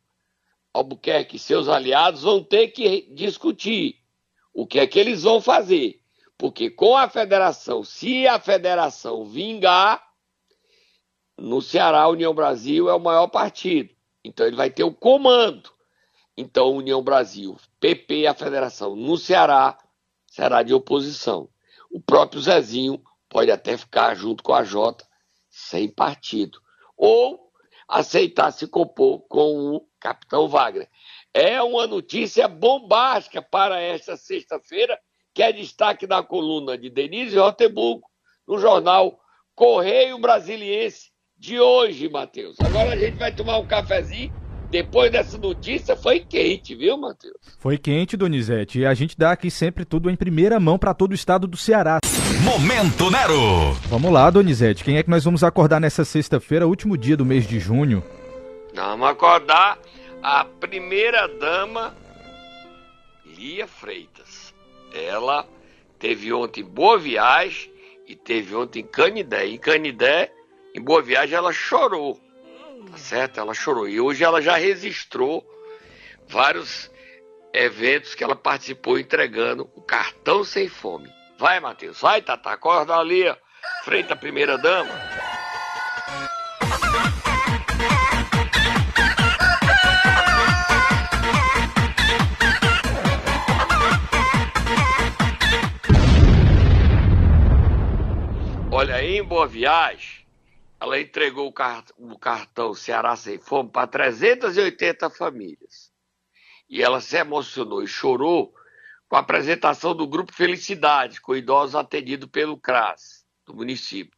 Albuquerque 0.73 1.35
e 1.35 1.39
seus 1.39 1.67
aliados 1.67 2.23
vão 2.23 2.43
ter 2.43 2.69
que 2.69 3.13
discutir 3.13 3.97
o 4.53 4.65
que 4.65 4.79
é 4.79 4.87
que 4.87 4.99
eles 4.99 5.23
vão 5.23 5.39
fazer. 5.39 6.01
Porque 6.37 6.69
com 6.69 6.97
a 6.97 7.07
federação, 7.07 7.83
se 7.83 8.27
a 8.27 8.39
federação 8.39 9.25
vingar, 9.25 10.03
no 11.37 11.61
Ceará, 11.61 12.01
a 12.01 12.09
União 12.09 12.33
Brasil 12.33 12.89
é 12.89 12.93
o 12.93 12.99
maior 12.99 13.27
partido. 13.27 13.89
Então 14.23 14.45
ele 14.45 14.55
vai 14.55 14.69
ter 14.69 14.83
o 14.83 14.93
comando. 14.93 15.69
Então, 16.35 16.75
União 16.75 17.03
Brasil, 17.03 17.57
PP, 17.79 18.25
a 18.25 18.33
federação 18.33 18.95
no 18.95 19.17
Ceará 19.17 19.77
será 20.25 20.63
de 20.63 20.73
oposição. 20.73 21.49
O 21.91 22.01
próprio 22.01 22.41
Zezinho 22.41 23.01
pode 23.29 23.51
até 23.51 23.77
ficar 23.77 24.15
junto 24.15 24.43
com 24.43 24.53
a 24.53 24.63
Jota 24.63 25.07
sem 25.49 25.87
partido. 25.87 26.59
Ou 26.97 27.51
aceitar 27.87 28.51
se 28.51 28.65
compor 28.65 29.21
com 29.27 29.75
o 29.75 29.87
capitão 30.03 30.49
Wagner. 30.49 30.89
É 31.33 31.61
uma 31.61 31.87
notícia 31.87 32.45
bombástica 32.49 33.41
para 33.41 33.79
esta 33.79 34.17
sexta-feira, 34.17 34.99
que 35.33 35.41
é 35.41 35.53
destaque 35.53 36.05
na 36.05 36.21
coluna 36.21 36.77
de 36.77 36.89
Denise 36.89 37.37
Roteburgo, 37.37 38.03
no 38.45 38.59
jornal 38.59 39.17
Correio 39.55 40.19
Brasiliense 40.19 41.11
de 41.37 41.57
hoje, 41.57 42.09
Matheus. 42.09 42.57
Agora 42.59 42.91
a 42.91 42.97
gente 42.97 43.17
vai 43.17 43.33
tomar 43.33 43.57
um 43.59 43.65
cafezinho. 43.65 44.33
Depois 44.69 45.11
dessa 45.11 45.37
notícia, 45.37 45.95
foi 45.95 46.19
quente, 46.19 46.73
viu, 46.73 46.97
Matheus? 46.97 47.35
Foi 47.59 47.77
quente, 47.77 48.17
Donizete. 48.17 48.79
E 48.79 48.85
a 48.87 48.93
gente 48.95 49.15
dá 49.15 49.31
aqui 49.31 49.51
sempre 49.51 49.85
tudo 49.85 50.09
em 50.09 50.15
primeira 50.15 50.59
mão 50.59 50.79
para 50.79 50.95
todo 50.95 51.11
o 51.11 51.15
estado 51.15 51.45
do 51.45 51.55
Ceará. 51.55 51.99
Momento 52.43 53.11
Nero! 53.11 53.73
Vamos 53.87 54.11
lá, 54.11 54.31
Donizete. 54.31 54.83
Quem 54.83 54.97
é 54.97 55.03
que 55.03 55.11
nós 55.11 55.23
vamos 55.23 55.43
acordar 55.43 55.79
nessa 55.79 56.03
sexta-feira, 56.03 56.67
último 56.67 56.97
dia 56.97 57.15
do 57.15 57.23
mês 57.23 57.47
de 57.47 57.59
junho? 57.59 58.03
Vamos 58.73 59.07
acordar 59.07 59.77
a 60.21 60.43
primeira 60.43 61.27
dama 61.27 61.95
Lia 63.23 63.67
Freitas. 63.67 64.53
Ela 64.91 65.47
teve 65.99 66.33
ontem 66.33 66.63
Boa 66.63 66.97
Viagem 66.97 67.71
e 68.07 68.15
teve 68.15 68.55
ontem 68.55 68.79
em 68.79 68.87
Canidé. 68.87 69.45
Em 69.45 69.57
Canidé, 69.57 70.33
em 70.73 70.81
Boa 70.81 71.01
Viagem, 71.01 71.35
ela 71.35 71.53
chorou. 71.53 72.19
Tá 72.89 72.97
certo? 72.97 73.39
Ela 73.39 73.53
chorou. 73.53 73.87
E 73.87 74.01
hoje 74.01 74.23
ela 74.23 74.41
já 74.41 74.55
registrou 74.55 75.45
vários 76.27 76.91
eventos 77.53 78.15
que 78.15 78.23
ela 78.23 78.35
participou 78.35 78.97
entregando 78.97 79.69
o 79.75 79.81
cartão 79.81 80.43
sem 80.43 80.67
fome. 80.67 81.09
Vai, 81.37 81.59
Matheus. 81.59 82.01
Vai, 82.01 82.21
Tata. 82.21 82.49
Acorda 82.49 82.95
ali, 82.95 83.23
frente 83.83 84.11
à 84.11 84.15
primeira 84.15 84.57
dama. 84.57 85.12
Olha, 98.75 98.95
aí 98.95 99.17
em 99.17 99.23
Boa 99.23 99.45
Viagem, 99.45 100.25
ela 100.81 100.99
entregou 100.99 101.47
o, 101.47 102.11
o 102.11 102.17
cartão 102.17 102.73
Ceará 102.73 103.15
Sem 103.15 103.37
Fome 103.37 103.69
para 103.69 103.85
380 103.85 105.11
famílias. 105.11 105.93
E 106.67 106.81
ela 106.81 106.99
se 106.99 107.15
emocionou 107.15 107.83
e 107.83 107.87
chorou 107.87 108.51
com 109.07 109.15
a 109.15 109.19
apresentação 109.19 109.95
do 109.95 110.07
Grupo 110.07 110.33
Felicidade, 110.33 111.21
com 111.21 111.35
idosos 111.35 111.75
atendidos 111.75 112.27
pelo 112.31 112.57
CRAS, 112.57 113.23
do 113.45 113.53
município. 113.53 114.17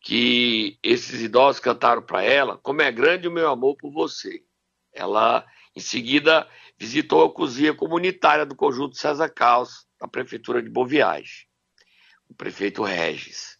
Que 0.00 0.76
esses 0.82 1.22
idosos 1.22 1.60
cantaram 1.60 2.02
para 2.02 2.20
ela, 2.20 2.58
como 2.58 2.82
é 2.82 2.90
grande 2.90 3.28
o 3.28 3.32
meu 3.32 3.48
amor 3.48 3.76
por 3.76 3.92
você. 3.92 4.42
Ela, 4.92 5.46
em 5.76 5.80
seguida, 5.80 6.48
visitou 6.76 7.24
a 7.24 7.32
cozinha 7.32 7.72
comunitária 7.72 8.44
do 8.44 8.56
Conjunto 8.56 8.96
César 8.96 9.28
Caos, 9.28 9.86
da 10.00 10.08
Prefeitura 10.08 10.60
de 10.60 10.68
Boa 10.68 10.88
Viagem. 10.88 11.46
O 12.28 12.34
prefeito 12.34 12.82
Regis 12.82 13.51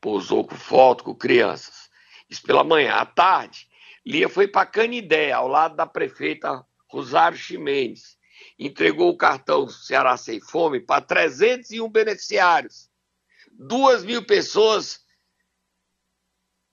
pousou 0.00 0.46
com 0.46 0.56
foto 0.56 1.04
com 1.04 1.14
crianças. 1.14 1.90
Isso 2.28 2.42
pela 2.42 2.64
manhã. 2.64 2.94
À 2.94 3.06
tarde, 3.06 3.68
Lia 4.04 4.28
foi 4.28 4.48
para 4.48 4.66
Canidé, 4.66 5.32
ao 5.32 5.46
lado 5.46 5.76
da 5.76 5.86
prefeita 5.86 6.64
Rosário 6.88 7.38
Ximenes, 7.38 8.18
entregou 8.58 9.10
o 9.10 9.16
cartão 9.16 9.68
Ceará 9.68 10.16
Sem 10.16 10.40
Fome 10.40 10.80
para 10.80 11.00
301 11.00 11.88
beneficiários, 11.88 12.90
duas 13.52 14.04
mil 14.04 14.24
pessoas 14.24 15.04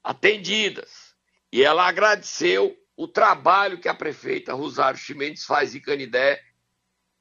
atendidas. 0.02 1.14
E 1.52 1.62
ela 1.62 1.86
agradeceu 1.86 2.76
o 2.96 3.06
trabalho 3.06 3.80
que 3.80 3.88
a 3.88 3.94
prefeita 3.94 4.54
Rosário 4.54 4.98
Chimenez 4.98 5.44
faz 5.44 5.74
em 5.74 5.80
Canidé, 5.80 6.42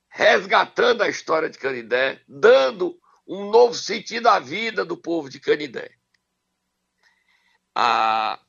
resgatando 0.10 1.04
a 1.04 1.10
história 1.10 1.50
de 1.50 1.58
Canidé, 1.58 2.22
dando 2.28 3.00
um 3.28 3.50
novo 3.50 3.74
sentido 3.74 4.28
à 4.28 4.40
vida 4.40 4.86
do 4.86 4.96
povo 4.96 5.30
de 5.30 5.40
Canidé. 5.40 5.92
A 7.76 8.40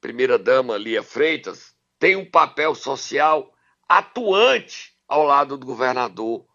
primeira-dama 0.00 0.76
Lia 0.76 1.02
Freitas 1.02 1.74
tem 1.98 2.14
um 2.14 2.30
papel 2.30 2.74
social 2.74 3.52
atuante 3.88 4.94
ao 5.08 5.24
lado 5.24 5.56
do 5.56 5.66
governador 5.66 6.46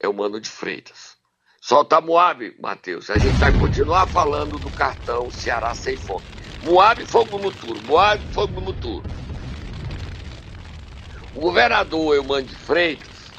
é 0.00 0.08
o 0.08 0.14
Mano 0.14 0.40
de 0.40 0.48
Freitas. 0.48 1.16
Solta 1.60 2.00
Moab, 2.00 2.56
Matheus. 2.60 3.10
A 3.10 3.18
gente 3.18 3.36
vai 3.36 3.52
continuar 3.52 4.06
falando 4.06 4.58
do 4.58 4.70
cartão 4.70 5.30
Ceará 5.30 5.74
sem 5.74 5.96
fome. 5.96 6.24
Moab, 6.62 7.04
fogo 7.04 7.36
no 7.36 7.44
muturo. 7.44 7.82
Moab, 7.82 8.24
fogo 8.32 8.54
no 8.54 8.60
muturo. 8.60 9.08
O 11.34 11.40
governador 11.40 12.14
Eumano 12.14 12.46
de 12.46 12.54
Freitas, 12.54 13.36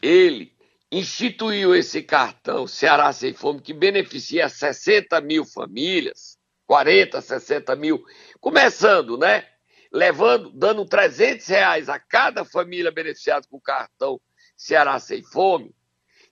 ele 0.00 0.51
instituiu 0.92 1.74
esse 1.74 2.02
cartão 2.02 2.66
Ceará 2.66 3.10
Sem 3.14 3.32
Fome, 3.32 3.62
que 3.62 3.72
beneficia 3.72 4.46
60 4.46 5.18
mil 5.22 5.46
famílias, 5.46 6.38
40, 6.66 7.18
60 7.22 7.74
mil, 7.76 8.04
começando, 8.38 9.16
né? 9.16 9.48
levando, 9.90 10.50
dando 10.50 10.84
300 10.84 11.46
reais 11.46 11.88
a 11.88 11.98
cada 11.98 12.44
família 12.44 12.90
beneficiada 12.90 13.46
com 13.48 13.56
o 13.56 13.60
cartão 13.60 14.20
Ceará 14.54 14.98
Sem 14.98 15.22
Fome, 15.22 15.74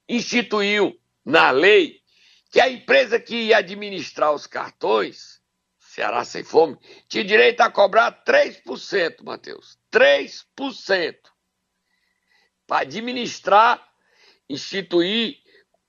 instituiu 0.06 0.94
na 1.24 1.50
lei 1.50 1.98
que 2.52 2.60
a 2.60 2.68
empresa 2.68 3.18
que 3.18 3.36
ia 3.36 3.58
administrar 3.58 4.32
os 4.32 4.46
cartões, 4.46 5.40
Ceará 5.78 6.22
Sem 6.22 6.44
Fome, 6.44 6.76
tinha 7.08 7.24
direito 7.24 7.62
a 7.62 7.70
cobrar 7.70 8.24
3%, 8.24 9.24
Matheus. 9.24 9.78
3%. 9.90 11.16
Para 12.66 12.82
administrar, 12.82 13.89
instituir 14.50 15.38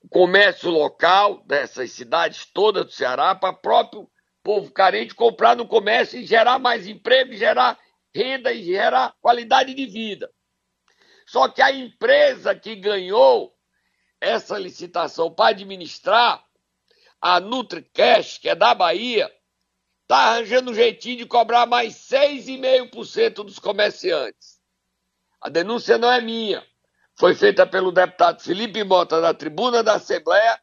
o 0.00 0.08
comércio 0.08 0.70
local 0.70 1.42
dessas 1.44 1.90
cidades 1.90 2.46
todas 2.46 2.86
do 2.86 2.92
Ceará 2.92 3.34
para 3.34 3.52
próprio 3.52 4.08
povo 4.42 4.70
carente 4.72 5.14
comprar 5.14 5.56
no 5.56 5.66
comércio 5.66 6.18
e 6.18 6.24
gerar 6.24 6.58
mais 6.58 6.86
emprego, 6.86 7.34
gerar 7.34 7.78
renda 8.14 8.52
e 8.52 8.62
gerar 8.62 9.14
qualidade 9.20 9.74
de 9.74 9.86
vida. 9.86 10.30
Só 11.26 11.48
que 11.48 11.60
a 11.62 11.72
empresa 11.72 12.54
que 12.54 12.76
ganhou 12.76 13.54
essa 14.20 14.58
licitação 14.58 15.32
para 15.32 15.50
administrar, 15.50 16.44
a 17.20 17.40
NutriCash, 17.40 18.38
que 18.38 18.48
é 18.48 18.54
da 18.54 18.74
Bahia, 18.74 19.32
está 20.02 20.16
arranjando 20.16 20.70
um 20.70 20.74
jeitinho 20.74 21.18
de 21.18 21.26
cobrar 21.26 21.66
mais 21.66 21.94
6,5% 21.94 23.44
dos 23.44 23.58
comerciantes. 23.58 24.60
A 25.40 25.48
denúncia 25.48 25.98
não 25.98 26.10
é 26.10 26.20
minha. 26.20 26.64
Foi 27.22 27.36
feita 27.36 27.64
pelo 27.64 27.92
deputado 27.92 28.42
Felipe 28.42 28.82
Mota 28.82 29.20
na 29.20 29.32
tribuna 29.32 29.80
da 29.80 29.94
Assembleia 29.94 30.58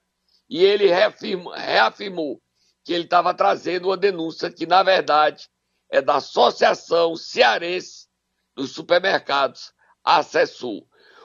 e 0.49 0.61
ele 0.61 0.87
reafirmou, 0.87 2.41
que 2.83 2.91
ele 2.91 3.05
estava 3.05 3.33
trazendo 3.33 3.87
uma 3.87 3.95
denúncia 3.95 4.51
que, 4.51 4.65
na 4.65 4.83
verdade, 4.83 5.47
é 5.89 6.01
da 6.01 6.17
Associação 6.17 7.15
Cearense 7.15 8.09
dos 8.57 8.73
Supermercados, 8.73 9.71
a 10.03 10.21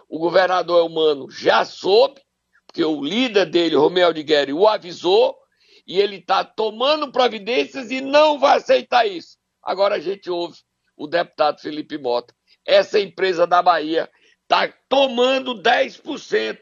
O 0.09 0.21
governador 0.21 0.87
Humano 0.87 1.29
já 1.29 1.65
soube, 1.65 2.23
porque 2.69 2.85
o 2.85 3.03
líder 3.03 3.47
dele, 3.47 3.75
Romeu 3.75 4.13
Guerre, 4.13 4.53
o 4.53 4.69
avisou, 4.69 5.37
e 5.85 5.99
ele 5.99 6.19
está 6.19 6.45
tomando 6.45 7.11
providências 7.11 7.91
e 7.91 8.01
não 8.01 8.39
vai 8.39 8.59
aceitar 8.59 9.05
isso. 9.05 9.37
Agora 9.61 9.97
a 9.97 10.01
gente 10.01 10.31
ouve 10.31 10.61
o 10.97 11.09
deputado 11.09 11.61
Felipe 11.61 11.99
Mota. 11.99 12.33
Essa 12.65 13.01
empresa 13.01 13.49
da 13.49 13.61
Bahia 13.61 14.09
está 14.45 14.69
tomando 14.89 15.61
10% 15.61 16.59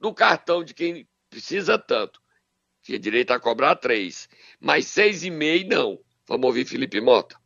do 0.00 0.12
cartão 0.12 0.64
de 0.64 0.74
quem 0.74 1.08
precisa 1.30 1.78
tanto. 1.78 2.20
Tinha 2.82 2.98
direito 2.98 3.32
a 3.32 3.40
cobrar 3.40 3.76
3 3.76 4.28
mas 4.60 4.86
seis 4.86 5.22
e 5.22 5.30
meio 5.30 5.68
não. 5.68 5.98
Vamos 6.26 6.46
ouvir 6.46 6.64
Felipe 6.64 7.00
Mota. 7.00 7.36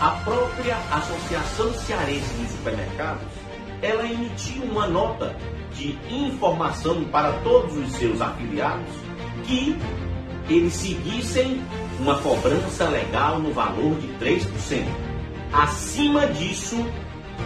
A 0.00 0.10
própria 0.24 0.76
Associação 0.92 1.72
Cearense 1.74 2.34
de 2.34 2.48
Supermercados, 2.50 3.32
ela 3.82 4.04
emitiu 4.04 4.62
uma 4.64 4.86
nota 4.86 5.36
de 5.72 5.90
informação 6.12 7.04
para 7.10 7.40
todos 7.42 7.76
os 7.76 7.92
seus 7.92 8.20
afiliados 8.20 8.92
que 9.44 9.76
eles 10.48 10.72
seguissem 10.72 11.60
uma 11.98 12.20
cobrança 12.22 12.88
legal 12.88 13.38
no 13.38 13.52
valor 13.52 13.98
de 14.00 14.08
3%. 14.24 14.84
Acima 15.52 16.26
disso 16.28 16.76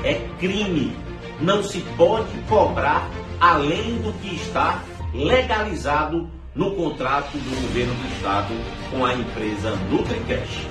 é 0.04 0.14
crime. 0.38 1.01
Não 1.42 1.60
se 1.60 1.80
pode 1.96 2.30
cobrar 2.48 3.10
além 3.40 4.00
do 4.00 4.12
que 4.20 4.36
está 4.36 4.80
legalizado 5.12 6.30
no 6.54 6.76
contrato 6.76 7.32
do 7.32 7.60
governo 7.62 7.92
do 7.94 8.14
estado 8.14 8.54
com 8.92 9.04
a 9.04 9.12
empresa 9.12 9.74
NutriCash. 9.90 10.68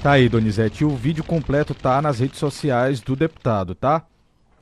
Tá 0.00 0.12
aí, 0.12 0.28
Donizete. 0.28 0.84
O 0.84 0.90
vídeo 0.90 1.24
completo 1.24 1.74
tá 1.74 2.00
nas 2.00 2.20
redes 2.20 2.38
sociais 2.38 3.00
do 3.00 3.16
deputado, 3.16 3.74
tá? 3.74 4.06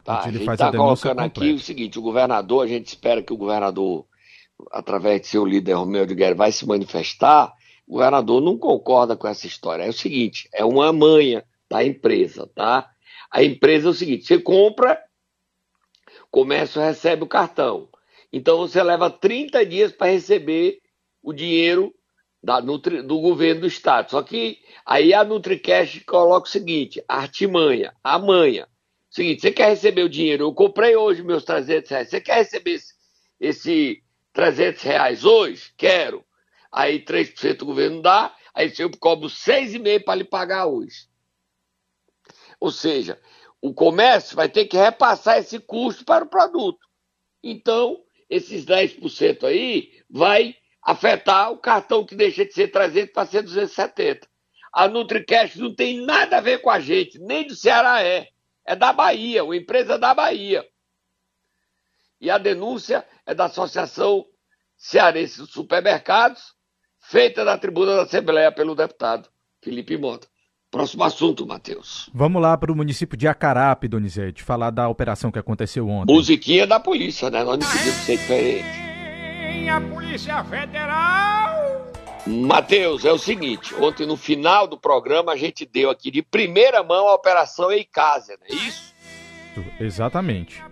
Tá, 0.03 0.21
a 0.21 0.31
gente 0.31 0.51
está 0.51 0.73
colocando 0.73 1.21
aqui 1.21 1.53
o 1.53 1.59
seguinte, 1.59 1.99
o 1.99 2.03
governador, 2.03 2.65
a 2.65 2.69
gente 2.69 2.87
espera 2.87 3.23
que 3.23 3.35
o 3.35 3.37
governador, 3.37 4.07
através 4.73 5.21
de 5.21 5.27
seu 5.27 5.45
líder 5.45 5.75
Romeu 5.75 6.07
de 6.07 6.15
Guerra, 6.15 6.35
vai 6.35 6.51
se 6.51 6.67
manifestar. 6.67 7.53
O 7.87 7.93
governador 7.93 8.41
não 8.41 8.57
concorda 8.57 9.15
com 9.19 9.29
essa 9.29 9.47
história. 9.47 9.83
É 9.83 9.91
o 9.91 9.93
seguinte, 9.93 10.49
é 10.55 10.65
uma 10.65 10.91
manha 10.95 11.45
da 11.69 11.85
empresa, 11.85 12.49
tá? 12.55 12.89
A 13.33 13.42
empresa 13.42 13.88
é 13.88 13.90
o 13.90 13.95
seguinte, 13.95 14.27
você 14.27 14.38
compra, 14.38 15.03
comércio 16.31 16.83
recebe 16.83 17.25
o 17.25 17.29
cartão. 17.29 17.88
Então 18.31 18.59
você 18.59 18.83
leva 18.83 19.09
30 19.11 19.64
dias 19.64 19.90
para 19.90 20.12
receber 20.12 20.81
o 21.23 21.33
dinheiro 21.33 21.95
da 22.42 22.61
Nutri, 22.61 23.01
do 23.01 23.21
governo 23.21 23.62
do 23.62 23.66
estado. 23.66 24.11
Só 24.11 24.23
que 24.23 24.59
aí 24.85 25.14
a 25.14 25.25
NutriCash 25.25 26.03
coloca 26.05 26.47
o 26.47 26.51
seguinte: 26.51 27.03
artimanha, 27.09 27.95
a 28.05 28.18
manha. 28.18 28.68
Seguinte, 29.09 29.40
você 29.40 29.51
quer 29.51 29.68
receber 29.68 30.03
o 30.03 30.09
dinheiro? 30.09 30.45
Eu 30.45 30.55
comprei 30.55 30.97
hoje 30.97 31.23
meus 31.23 31.45
300 31.45 31.90
reais. 31.90 32.09
Você 32.11 32.21
quer 32.21 32.37
receber 32.37 32.73
esse, 32.73 32.95
esse 33.38 34.03
300 34.33 34.83
reais 34.83 35.25
hoje? 35.25 35.73
Quero. 35.77 36.25
Aí 36.71 37.05
3% 37.05 37.62
o 37.62 37.66
governo 37.66 38.01
dá, 38.01 38.35
aí 38.55 38.73
eu 38.79 38.90
cobro 38.99 39.29
6,5% 39.29 40.05
para 40.05 40.14
lhe 40.14 40.25
pagar 40.25 40.66
hoje. 40.66 41.12
Ou 42.62 42.70
seja, 42.70 43.20
o 43.61 43.75
comércio 43.75 44.37
vai 44.37 44.48
ter 44.48 44.66
que 44.66 44.77
repassar 44.77 45.37
esse 45.37 45.59
custo 45.59 46.05
para 46.05 46.25
o 46.25 46.29
produto. 46.29 46.79
Então, 47.42 48.01
esses 48.31 48.64
10% 48.64 49.42
aí 49.42 50.01
vai 50.09 50.55
afetar 50.81 51.51
o 51.51 51.59
cartão 51.59 52.07
que 52.07 52.14
deixa 52.14 52.44
de 52.44 52.53
ser 52.53 52.68
300 52.68 53.12
para 53.12 53.27
ser 53.27 53.42
270. 53.42 54.29
A 54.72 54.87
NutriCash 54.87 55.57
não 55.57 55.75
tem 55.75 56.07
nada 56.07 56.38
a 56.38 56.40
ver 56.40 56.61
com 56.61 56.70
a 56.70 56.79
gente, 56.79 57.18
nem 57.18 57.44
do 57.44 57.57
Ceará 57.57 58.01
é. 58.01 58.29
É 58.64 58.77
da 58.77 58.92
Bahia, 58.92 59.42
uma 59.42 59.57
empresa 59.57 59.98
da 59.98 60.14
Bahia. 60.14 60.64
E 62.20 62.31
a 62.31 62.38
denúncia 62.38 63.05
é 63.27 63.35
da 63.35 63.46
Associação 63.46 64.25
Cearense 64.77 65.38
dos 65.38 65.51
Supermercados, 65.51 66.55
feita 67.01 67.42
na 67.42 67.59
tribuna 67.59 67.96
da 67.96 68.03
Assembleia 68.03 68.53
pelo 68.53 68.77
deputado 68.77 69.29
Felipe 69.61 69.96
Mota. 69.96 70.32
Próximo 70.73 71.05
assunto, 71.05 71.47
Matheus. 71.47 72.09
Vamos 72.15 72.41
lá 72.41 72.57
para 72.57 72.73
o 72.73 72.75
município 72.75 73.15
de 73.15 73.29
Acarape, 73.29 73.87
Donizete, 73.87 74.43
falar 74.43 74.71
da 74.71 74.89
operação 74.89 75.31
que 75.31 75.39
aconteceu 75.39 75.87
ontem. 75.87 76.11
Musiquinha 76.11 76.67
da 76.67 76.81
polícia, 76.81 77.29
né? 77.29 77.45
Nós 77.45 77.59
não 77.59 77.71
podíamos 77.71 78.01
ser 78.01 78.17
diferente. 78.17 78.83
A 79.71 79.81
Polícia 79.83 80.43
Federal! 80.45 81.93
Matheus, 82.27 83.05
é 83.05 83.13
o 83.13 83.19
seguinte, 83.19 83.75
ontem 83.75 84.07
no 84.07 84.17
final 84.17 84.67
do 84.67 84.79
programa 84.79 85.33
a 85.33 85.37
gente 85.37 85.67
deu 85.67 85.91
aqui 85.91 86.11
de 86.11 86.23
primeira 86.23 86.83
mão 86.83 87.07
a 87.07 87.15
operação 87.15 87.71
Eicasa, 87.71 88.39
não 88.41 88.47
é 88.47 88.59
isso? 88.61 88.95
Exatamente. 89.79 90.63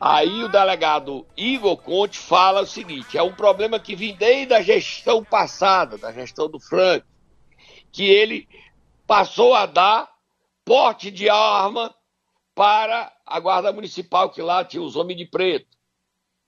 Aí 0.00 0.44
o 0.44 0.48
delegado 0.48 1.26
Igor 1.36 1.76
Conte 1.76 2.18
fala 2.18 2.60
o 2.60 2.66
seguinte, 2.66 3.18
é 3.18 3.22
um 3.22 3.32
problema 3.32 3.80
que 3.80 3.96
vem 3.96 4.14
desde 4.14 4.54
a 4.54 4.62
gestão 4.62 5.24
passada, 5.24 5.98
da 5.98 6.12
gestão 6.12 6.48
do 6.48 6.60
Frank, 6.60 7.04
que 7.90 8.04
ele 8.04 8.46
passou 9.08 9.54
a 9.54 9.64
dar 9.64 10.06
porte 10.66 11.10
de 11.10 11.30
arma 11.30 11.94
para 12.54 13.10
a 13.24 13.40
Guarda 13.40 13.72
Municipal, 13.72 14.28
que 14.28 14.42
lá 14.42 14.62
tinha 14.62 14.82
os 14.82 14.96
homens 14.96 15.16
de 15.16 15.24
preto. 15.24 15.78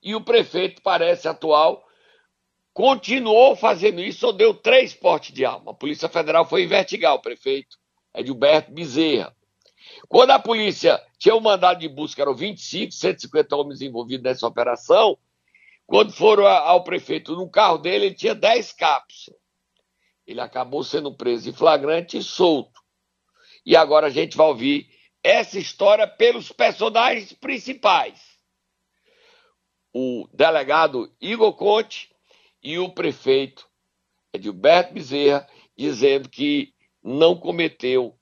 E 0.02 0.14
o 0.14 0.20
prefeito, 0.20 0.82
parece 0.82 1.26
atual, 1.26 1.82
continuou 2.74 3.56
fazendo 3.56 4.02
isso, 4.02 4.26
ou 4.26 4.32
deu 4.34 4.52
três 4.52 4.92
portes 4.92 5.32
de 5.32 5.42
arma. 5.42 5.70
A 5.70 5.74
Polícia 5.74 6.06
Federal 6.06 6.44
foi 6.44 6.64
investigar 6.64 7.14
o 7.14 7.22
prefeito 7.22 7.78
Edilberto 8.14 8.70
Bezerra. 8.72 9.34
Quando 10.06 10.32
a 10.32 10.38
polícia 10.38 11.02
tinha 11.18 11.34
um 11.34 11.40
mandado 11.40 11.80
de 11.80 11.88
busca, 11.88 12.20
eram 12.20 12.34
25, 12.34 12.92
150 12.92 13.56
homens 13.56 13.80
envolvidos 13.80 14.24
nessa 14.24 14.46
operação. 14.46 15.16
Quando 15.86 16.12
foram 16.12 16.46
ao 16.46 16.84
prefeito 16.84 17.34
no 17.34 17.48
carro 17.48 17.78
dele, 17.78 18.06
ele 18.06 18.14
tinha 18.14 18.34
10 18.34 18.72
cápsulas. 18.74 19.39
Ele 20.26 20.40
acabou 20.40 20.84
sendo 20.84 21.14
preso 21.14 21.48
em 21.48 21.52
flagrante 21.52 22.16
e 22.16 22.22
solto. 22.22 22.80
E 23.64 23.76
agora 23.76 24.06
a 24.06 24.10
gente 24.10 24.36
vai 24.36 24.46
ouvir 24.46 24.88
essa 25.22 25.58
história 25.58 26.06
pelos 26.06 26.50
personagens 26.52 27.32
principais. 27.32 28.20
O 29.92 30.28
delegado 30.32 31.12
Igor 31.20 31.52
Conte 31.54 32.10
e 32.62 32.78
o 32.78 32.90
prefeito 32.90 33.68
Edilberto 34.32 34.94
Bezerra, 34.94 35.48
dizendo 35.76 36.28
que 36.28 36.72
não 37.02 37.36
cometeu 37.36 38.16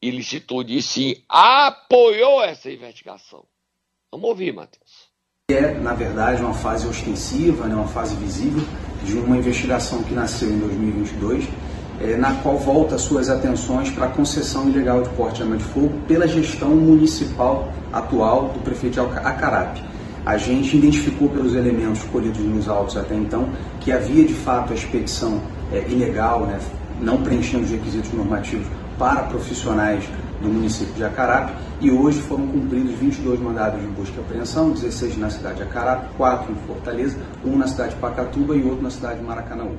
ilicitude, 0.00 0.76
e 0.76 0.82
sim 0.82 1.24
apoiou 1.28 2.42
essa 2.42 2.70
investigação. 2.70 3.46
Vamos 4.10 4.28
ouvir, 4.30 4.52
Matheus. 4.52 5.05
É, 5.48 5.78
na 5.80 5.94
verdade, 5.94 6.42
uma 6.42 6.52
fase 6.52 6.88
ostensiva, 6.88 7.68
né, 7.68 7.76
uma 7.76 7.86
fase 7.86 8.16
visível 8.16 8.64
de 9.04 9.16
uma 9.16 9.36
investigação 9.36 10.02
que 10.02 10.12
nasceu 10.12 10.50
em 10.50 10.58
2022, 10.58 11.48
é, 12.00 12.16
na 12.16 12.34
qual 12.42 12.58
volta 12.58 12.98
suas 12.98 13.30
atenções 13.30 13.88
para 13.88 14.06
a 14.06 14.08
concessão 14.08 14.68
ilegal 14.68 15.02
de 15.02 15.08
porte 15.10 15.36
de 15.36 15.42
arma 15.44 15.56
de 15.56 15.62
fogo 15.62 16.00
pela 16.08 16.26
gestão 16.26 16.70
municipal 16.70 17.72
atual 17.92 18.48
do 18.54 18.60
prefeito 18.64 19.00
Acarape. 19.00 19.84
A 20.24 20.36
gente 20.36 20.76
identificou 20.76 21.28
pelos 21.28 21.54
elementos 21.54 22.02
colhidos 22.10 22.40
nos 22.40 22.68
autos 22.68 22.96
até 22.96 23.14
então 23.14 23.48
que 23.78 23.92
havia 23.92 24.24
de 24.24 24.34
fato 24.34 24.72
a 24.72 24.74
expedição 24.74 25.40
é, 25.72 25.78
ilegal, 25.88 26.40
né, 26.40 26.58
não 27.00 27.22
preenchendo 27.22 27.62
os 27.62 27.70
requisitos 27.70 28.12
normativos 28.12 28.66
para 28.98 29.22
profissionais 29.22 30.02
do 30.40 30.48
município 30.48 30.94
de 30.94 31.04
Acarape 31.04 31.52
e 31.80 31.90
hoje 31.90 32.20
foram 32.20 32.46
cumpridos 32.46 32.94
22 32.94 33.40
mandados 33.40 33.80
de 33.80 33.86
busca 33.88 34.16
e 34.18 34.20
apreensão, 34.20 34.70
16 34.70 35.16
na 35.18 35.30
cidade 35.30 35.56
de 35.56 35.62
Acarape, 35.62 36.14
4 36.16 36.52
em 36.52 36.56
Fortaleza, 36.66 37.18
um 37.44 37.56
na 37.56 37.66
cidade 37.66 37.94
de 37.94 38.00
Pacatuba 38.00 38.56
e 38.56 38.62
outro 38.62 38.82
na 38.82 38.90
cidade 38.90 39.20
de 39.20 39.24
Maracanaú. 39.24 39.76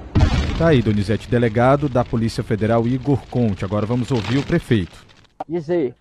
Tá 0.58 0.70
aí, 0.70 0.82
Donizete, 0.82 1.30
delegado 1.30 1.88
da 1.88 2.04
Polícia 2.04 2.44
Federal 2.44 2.88
Igor 2.88 3.20
Conte. 3.30 3.64
Agora 3.64 3.86
vamos 3.86 4.12
ouvir 4.12 4.40
o 4.40 4.44
prefeito. 4.44 5.06
Dizer 5.48 5.94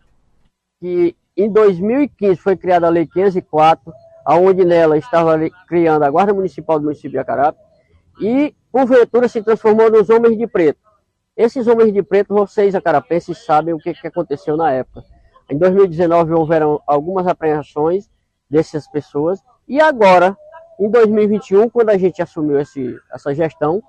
que 0.81 1.14
em 1.37 1.51
2015 1.51 2.40
foi 2.40 2.57
criada 2.57 2.87
a 2.87 2.90
Lei 2.90 3.07
504, 3.07 3.92
aonde 4.25 4.64
nela 4.64 4.97
estava 4.97 5.38
criando 5.69 6.03
a 6.03 6.11
Guarda 6.11 6.33
Municipal 6.33 6.79
do 6.79 6.85
município 6.85 7.11
de 7.11 7.19
Acarape, 7.19 7.59
e 8.21 8.55
porventura 8.73 9.29
se 9.29 9.42
transformou 9.42 9.90
nos 9.90 10.09
Homens 10.09 10.38
de 10.38 10.47
Preto. 10.47 10.86
Esses 11.37 11.66
Homens 11.66 11.92
de 11.92 12.03
Preto, 12.03 12.33
vocês 12.33 12.75
acarapenses 12.75 13.44
sabem 13.44 13.75
o 13.75 13.79
que, 13.79 13.92
que 13.92 14.07
aconteceu 14.07 14.57
na 14.57 14.72
época. 14.72 15.05
Em 15.51 15.59
2019 15.59 16.33
houveram 16.33 16.81
algumas 16.87 17.27
apreensões 17.27 18.09
dessas 18.49 18.88
pessoas, 18.88 19.38
e 19.68 19.79
agora, 19.79 20.35
em 20.81 20.88
2021, 20.88 21.68
quando 21.68 21.90
a 21.90 21.99
gente 21.99 22.22
assumiu 22.22 22.59
esse, 22.59 22.96
essa 23.12 23.35
gestão, 23.35 23.83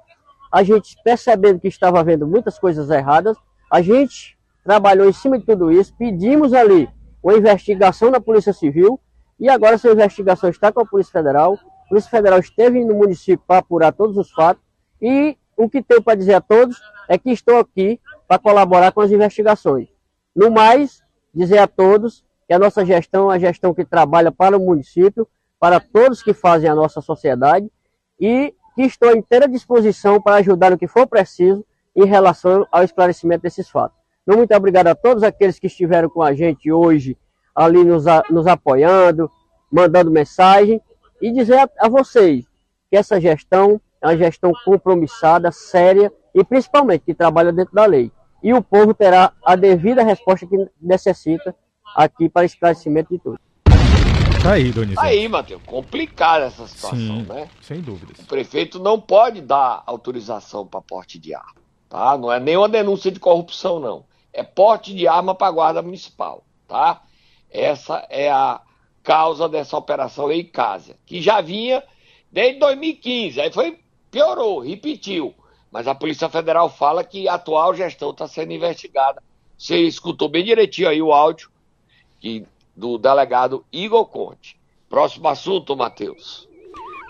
a 0.51 0.61
gente 0.61 0.97
percebendo 1.05 1.59
que 1.59 1.69
estava 1.69 2.01
havendo 2.01 2.27
muitas 2.27 2.59
coisas 2.59 2.89
erradas, 2.89 3.37
a 3.71 3.81
gente 3.81 4.37
trabalhou 4.61 5.07
em 5.07 5.13
cima 5.13 5.39
de 5.39 5.45
tudo 5.45 5.71
isso, 5.71 5.95
pedimos 5.97 6.53
ali 6.53 6.89
uma 7.23 7.37
investigação 7.37 8.11
da 8.11 8.19
Polícia 8.19 8.51
Civil 8.51 8.99
e 9.39 9.49
agora 9.49 9.75
essa 9.75 9.89
investigação 9.89 10.49
está 10.49 10.69
com 10.71 10.81
a 10.81 10.85
Polícia 10.85 11.13
Federal. 11.13 11.57
A 11.85 11.89
Polícia 11.89 12.09
Federal 12.09 12.39
esteve 12.39 12.83
no 12.83 12.95
município 12.95 13.43
para 13.47 13.59
apurar 13.59 13.93
todos 13.93 14.17
os 14.17 14.31
fatos 14.31 14.63
e 15.01 15.37
o 15.55 15.69
que 15.69 15.81
tenho 15.81 16.01
para 16.01 16.15
dizer 16.15 16.33
a 16.33 16.41
todos 16.41 16.77
é 17.07 17.17
que 17.17 17.31
estou 17.31 17.57
aqui 17.57 17.99
para 18.27 18.39
colaborar 18.39 18.91
com 18.91 19.01
as 19.01 19.11
investigações. 19.11 19.87
No 20.35 20.51
mais, 20.51 21.01
dizer 21.33 21.59
a 21.59 21.67
todos 21.67 22.23
que 22.47 22.53
a 22.53 22.59
nossa 22.59 22.85
gestão 22.85 23.23
é 23.23 23.25
uma 23.25 23.39
gestão 23.39 23.73
que 23.73 23.83
trabalha 23.83 24.31
para 24.31 24.57
o 24.57 24.59
município, 24.59 25.27
para 25.59 25.79
todos 25.79 26.21
que 26.21 26.33
fazem 26.33 26.69
a 26.69 26.75
nossa 26.75 27.01
sociedade 27.01 27.69
e 28.19 28.53
que 28.75 28.83
estou 28.83 29.09
à 29.09 29.13
inteira 29.13 29.47
disposição 29.47 30.21
para 30.21 30.35
ajudar 30.37 30.71
no 30.71 30.77
que 30.77 30.87
for 30.87 31.07
preciso 31.07 31.65
em 31.95 32.05
relação 32.05 32.65
ao 32.71 32.83
esclarecimento 32.83 33.41
desses 33.41 33.67
fatos. 33.69 33.97
Então, 34.21 34.37
muito 34.37 34.53
obrigado 34.53 34.87
a 34.87 34.95
todos 34.95 35.23
aqueles 35.23 35.57
que 35.57 35.67
estiveram 35.67 36.09
com 36.09 36.21
a 36.21 36.33
gente 36.33 36.71
hoje, 36.71 37.17
ali 37.55 37.83
nos, 37.83 38.05
nos 38.29 38.45
apoiando, 38.45 39.31
mandando 39.71 40.11
mensagem, 40.11 40.79
e 41.21 41.31
dizer 41.31 41.57
a, 41.57 41.69
a 41.79 41.89
vocês 41.89 42.45
que 42.89 42.95
essa 42.95 43.19
gestão 43.19 43.81
é 44.01 44.07
uma 44.07 44.17
gestão 44.17 44.51
compromissada, 44.63 45.51
séria 45.51 46.13
e 46.39 46.43
principalmente 46.43 47.01
que 47.05 47.13
trabalha 47.15 47.51
dentro 47.51 47.73
da 47.73 47.85
lei. 47.85 48.11
E 48.43 48.53
o 48.53 48.61
povo 48.61 48.93
terá 48.93 49.33
a 49.43 49.55
devida 49.55 50.03
resposta 50.03 50.45
que 50.45 50.55
necessita 50.79 51.55
aqui 51.95 52.29
para 52.29 52.45
esclarecimento 52.45 53.09
de 53.09 53.19
tudo. 53.19 53.39
Tá 54.43 54.53
aí, 54.53 54.71
Donizete. 54.71 54.95
Tá 54.95 55.07
aí, 55.07 55.27
Matheus. 55.27 55.61
Complicada 55.65 56.45
essa 56.45 56.67
situação, 56.67 56.97
Sim, 56.97 57.23
né? 57.23 57.49
Sem 57.59 57.81
dúvidas. 57.81 58.19
O 58.19 58.27
prefeito 58.27 58.79
não 58.79 59.01
pode 59.01 59.41
dar 59.41 59.81
autorização 59.87 60.65
para 60.65 60.79
porte 60.79 61.17
de 61.17 61.33
arma, 61.33 61.55
tá? 61.89 62.15
Não 62.17 62.31
é 62.31 62.39
nenhuma 62.39 62.69
denúncia 62.69 63.11
de 63.11 63.19
corrupção, 63.19 63.79
não. 63.79 64.05
É 64.31 64.43
porte 64.43 64.93
de 64.93 65.07
arma 65.07 65.33
para 65.33 65.47
a 65.47 65.51
guarda 65.51 65.81
municipal, 65.81 66.45
tá? 66.67 67.01
Essa 67.49 68.05
é 68.09 68.29
a 68.29 68.61
causa 69.03 69.49
dessa 69.49 69.75
operação 69.75 70.31
Eicásia, 70.31 70.97
que 71.03 71.19
já 71.19 71.41
vinha 71.41 71.83
desde 72.31 72.59
2015. 72.59 73.41
Aí 73.41 73.51
foi 73.51 73.79
piorou, 74.11 74.59
repetiu. 74.59 75.33
Mas 75.71 75.87
a 75.87 75.95
Polícia 75.95 76.29
Federal 76.29 76.69
fala 76.69 77.03
que 77.03 77.27
a 77.27 77.35
atual 77.35 77.73
gestão 77.73 78.11
está 78.11 78.27
sendo 78.27 78.53
investigada. 78.53 79.21
Você 79.57 79.79
escutou 79.79 80.29
bem 80.29 80.43
direitinho 80.43 80.87
aí 80.87 81.01
o 81.01 81.11
áudio 81.11 81.49
que 82.19 82.45
do 82.75 82.97
delegado 82.97 83.65
Igor 83.71 84.05
Conte. 84.05 84.57
Próximo 84.89 85.27
assunto, 85.27 85.75
Matheus. 85.75 86.47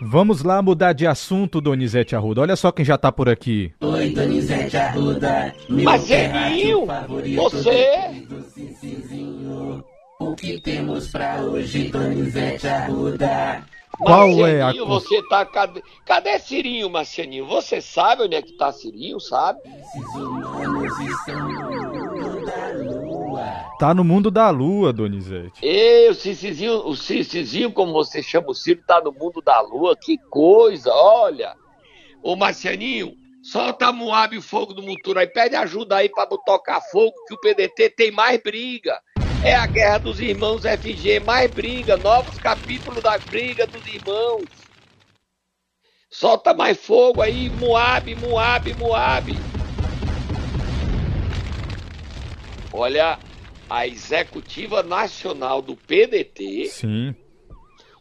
Vamos 0.02 0.44
lá 0.44 0.62
mudar 0.62 0.94
de 0.94 1.08
assunto, 1.08 1.60
Donizete 1.60 2.16
Arruda. 2.16 2.42
Olha 2.42 2.56
só 2.56 2.72
quem 2.72 2.86
já 2.86 2.98
tá 2.98 3.12
por 3.12 3.28
aqui. 3.28 3.74
Oi, 3.82 4.12
Donizete 4.12 4.78
Arruda. 4.78 5.54
Marcelinho, 5.70 6.86
você... 7.36 8.26
O 10.20 10.36
que 10.36 10.60
temos 10.62 11.08
pra 11.10 11.42
hoje, 11.42 11.90
Donizete 11.90 12.68
Arruda? 12.68 13.64
Qual 14.00 14.46
é 14.46 14.62
a 14.62 14.72
você 14.86 15.24
tá 15.24 15.46
cadê, 15.46 15.82
cadê 16.06 16.38
Cirinho, 16.40 16.90
Marcelinho? 16.90 17.48
Você 17.48 17.82
sabe 17.82 18.24
onde 18.24 18.36
é 18.36 18.42
que 18.42 18.54
tá 18.54 18.72
Cirinho, 18.72 19.20
sabe? 19.20 19.60
Esses 19.66 20.16
humanos 20.16 21.00
estão 21.00 21.48
no 21.50 22.12
mundo 22.12 22.46
da 22.46 22.68
lua. 22.68 23.68
Tá 23.80 23.94
no 23.94 24.04
mundo 24.04 24.32
da 24.32 24.50
lua, 24.52 24.94
Donizete. 24.94 25.66
Ei, 25.66 26.10
o 26.10 26.14
Cicizinho, 26.14 26.88
o 26.88 26.96
Cicizinho, 26.96 27.72
como 27.72 27.92
você 27.92 28.22
chama 28.22 28.52
o 28.52 28.54
Ciro, 28.54 28.82
tá 28.86 29.02
no 29.02 29.12
mundo 29.12 29.42
da 29.42 29.60
lua. 29.62 29.96
Que 29.96 30.18
coisa, 30.30 30.92
olha. 30.94 31.56
Ô, 32.22 32.36
Marcianinho, 32.36 33.16
solta 33.42 33.88
a 33.88 33.94
Moab 33.94 34.36
e 34.36 34.40
o 34.40 34.44
fogo 34.44 34.74
do 34.74 34.84
Mutura 34.84 35.22
aí. 35.22 35.28
Pede 35.28 35.56
ajuda 35.56 35.98
aí 35.98 36.10
pra 36.10 36.28
tocar 36.28 36.82
fogo, 36.92 37.14
que 37.28 37.34
o 37.34 37.40
PDT 37.40 37.90
tem 37.92 38.12
mais 38.12 38.42
briga. 38.42 39.00
É 39.44 39.54
a 39.56 39.66
guerra 39.68 40.00
dos 40.00 40.20
irmãos 40.20 40.64
FG, 40.64 41.20
mais 41.22 41.50
briga, 41.52 41.96
novos 41.98 42.38
capítulos 42.40 43.02
da 43.04 43.18
briga 43.18 43.66
dos 43.68 43.86
irmãos. 43.88 44.46
Solta 46.10 46.54
mais 46.54 46.78
fogo 46.78 47.22
aí, 47.22 47.50
Moab, 47.52 48.14
Moab, 48.16 48.74
Moab. 48.76 49.38
Olha, 52.74 53.20
a 53.70 53.88
executiva 53.88 54.82
nacional 54.84 55.62
do 55.62 55.76
PDT 55.76 56.68
Sim. 56.68 57.16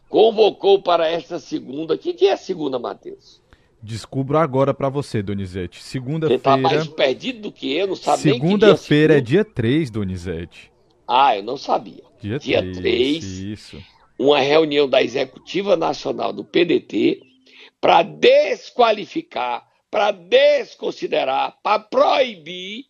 convocou 0.09 0.81
para 0.81 1.07
esta 1.07 1.39
segunda. 1.39 1.97
Que, 1.97 2.13
que 2.13 2.27
é 2.27 2.35
segunda, 2.35 2.79
Matheus? 2.79 3.41
Descubro 3.81 4.37
agora 4.37 4.73
para 4.73 4.89
você, 4.89 5.21
Donizete. 5.21 5.77
Você 5.77 5.83
tá 5.83 5.91
Segunda-feira. 5.91 6.57
mais 6.61 6.87
perdido 6.87 7.41
do 7.43 7.51
que 7.51 7.71
eu, 7.75 7.87
não 7.87 7.95
sabe 7.95 8.25
nem 8.25 8.33
que 8.33 8.39
dia 8.39 8.47
Segunda-feira 8.49 9.13
é 9.13 9.17
segunda. 9.17 9.29
dia 9.29 9.45
3, 9.45 9.91
Donizete. 9.91 10.71
Ah, 11.07 11.37
eu 11.37 11.43
não 11.43 11.57
sabia. 11.57 12.03
Dia, 12.19 12.39
Dia 12.39 12.61
3. 12.61 12.75
3. 12.75 13.23
Isso. 13.23 13.83
uma 14.19 14.39
reunião 14.39 14.89
da 14.89 15.01
executiva 15.01 15.75
nacional 15.75 16.33
do 16.33 16.43
PDT 16.43 17.21
para 17.79 18.03
desqualificar, 18.03 19.67
para 19.89 20.11
desconsiderar, 20.11 21.57
para 21.61 21.79
proibir 21.79 22.85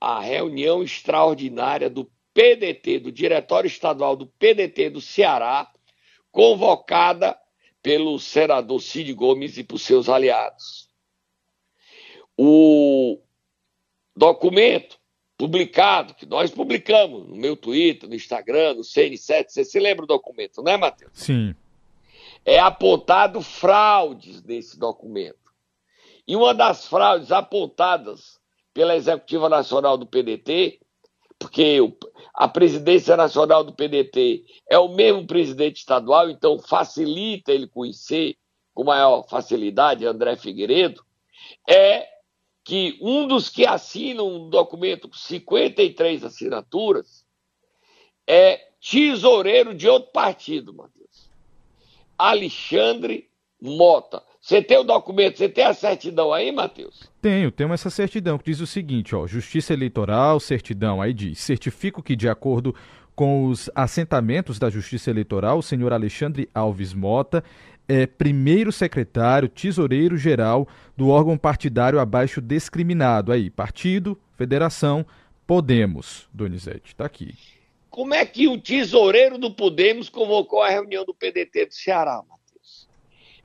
a 0.00 0.20
reunião 0.20 0.82
extraordinária 0.82 1.88
do 1.88 2.10
PDT, 2.34 2.98
do 2.98 3.10
Diretório 3.12 3.68
Estadual 3.68 4.14
do 4.16 4.26
PDT 4.26 4.90
do 4.90 5.00
Ceará, 5.00 5.72
convocada 6.30 7.38
pelo 7.82 8.18
senador 8.18 8.80
Cid 8.80 9.12
Gomes 9.14 9.56
e 9.56 9.64
por 9.64 9.78
seus 9.78 10.08
aliados. 10.08 10.88
O 12.36 13.20
documento 14.16 14.98
publicado, 15.36 16.14
que 16.14 16.26
nós 16.26 16.50
publicamos 16.50 17.28
no 17.28 17.36
meu 17.36 17.56
Twitter, 17.56 18.08
no 18.08 18.14
Instagram, 18.14 18.74
no 18.74 18.82
CN7, 18.82 19.46
você 19.48 19.64
se 19.64 19.78
lembra 19.80 20.06
do 20.06 20.14
documento, 20.14 20.62
né, 20.62 20.76
Matheus? 20.76 21.12
Sim. 21.14 21.54
é 22.44 22.58
apontado 22.58 23.40
fraudes 23.40 24.42
nesse 24.42 24.78
documento. 24.78 25.52
E 26.26 26.36
uma 26.36 26.54
das 26.54 26.86
fraudes 26.86 27.32
apontadas 27.32 28.38
pela 28.72 28.96
Executiva 28.96 29.48
Nacional 29.48 29.96
do 29.96 30.06
PDT, 30.06 30.80
porque 31.38 31.78
a 32.32 32.48
presidência 32.48 33.16
nacional 33.16 33.62
do 33.62 33.72
PDT 33.72 34.44
é 34.68 34.78
o 34.78 34.88
mesmo 34.88 35.26
presidente 35.26 35.76
estadual, 35.78 36.30
então 36.30 36.58
facilita 36.58 37.52
ele 37.52 37.66
conhecer 37.66 38.36
com 38.72 38.84
maior 38.84 39.26
facilidade 39.28 40.06
André 40.06 40.36
Figueiredo, 40.36 41.04
é 41.68 42.13
que 42.64 42.98
um 43.02 43.28
dos 43.28 43.50
que 43.50 43.66
assinam 43.66 44.26
um 44.26 44.48
documento 44.48 45.08
com 45.08 45.14
53 45.14 46.24
assinaturas 46.24 47.24
é 48.26 48.58
tesoureiro 48.80 49.74
de 49.74 49.86
outro 49.86 50.10
partido, 50.10 50.72
Matheus. 50.72 51.30
Alexandre 52.18 53.28
Mota. 53.60 54.22
Você 54.40 54.62
tem 54.62 54.78
o 54.78 54.84
documento, 54.84 55.38
você 55.38 55.48
tem 55.48 55.64
a 55.64 55.72
certidão 55.74 56.32
aí, 56.32 56.52
Matheus? 56.52 57.10
Tenho, 57.20 57.50
tenho 57.50 57.72
essa 57.72 57.88
certidão 57.88 58.38
que 58.38 58.44
diz 58.44 58.60
o 58.60 58.66
seguinte, 58.66 59.14
ó, 59.14 59.26
Justiça 59.26 59.72
Eleitoral, 59.72 60.38
certidão, 60.38 61.00
aí 61.00 61.14
diz, 61.14 61.38
certifico 61.38 62.02
que 62.02 62.14
de 62.14 62.28
acordo 62.28 62.74
com 63.14 63.46
os 63.46 63.70
assentamentos 63.74 64.58
da 64.58 64.68
Justiça 64.68 65.08
Eleitoral, 65.08 65.58
o 65.58 65.62
senhor 65.62 65.92
Alexandre 65.92 66.48
Alves 66.54 66.92
Mota 66.92 67.44
é 67.88 68.06
primeiro 68.06 68.72
secretário, 68.72 69.48
tesoureiro 69.48 70.16
geral 70.16 70.66
do 70.96 71.08
órgão 71.08 71.36
partidário 71.36 72.00
abaixo 72.00 72.40
discriminado 72.40 73.32
aí, 73.32 73.50
partido, 73.50 74.18
federação, 74.36 75.04
Podemos, 75.46 76.26
Donizete, 76.32 76.86
está 76.86 77.04
aqui. 77.04 77.34
Como 77.90 78.14
é 78.14 78.24
que 78.24 78.48
o 78.48 78.58
tesoureiro 78.58 79.36
do 79.36 79.50
Podemos 79.50 80.08
convocou 80.08 80.62
a 80.62 80.70
reunião 80.70 81.04
do 81.04 81.14
PDT 81.14 81.66
do 81.66 81.74
Ceará, 81.74 82.22
Matheus? 82.28 82.88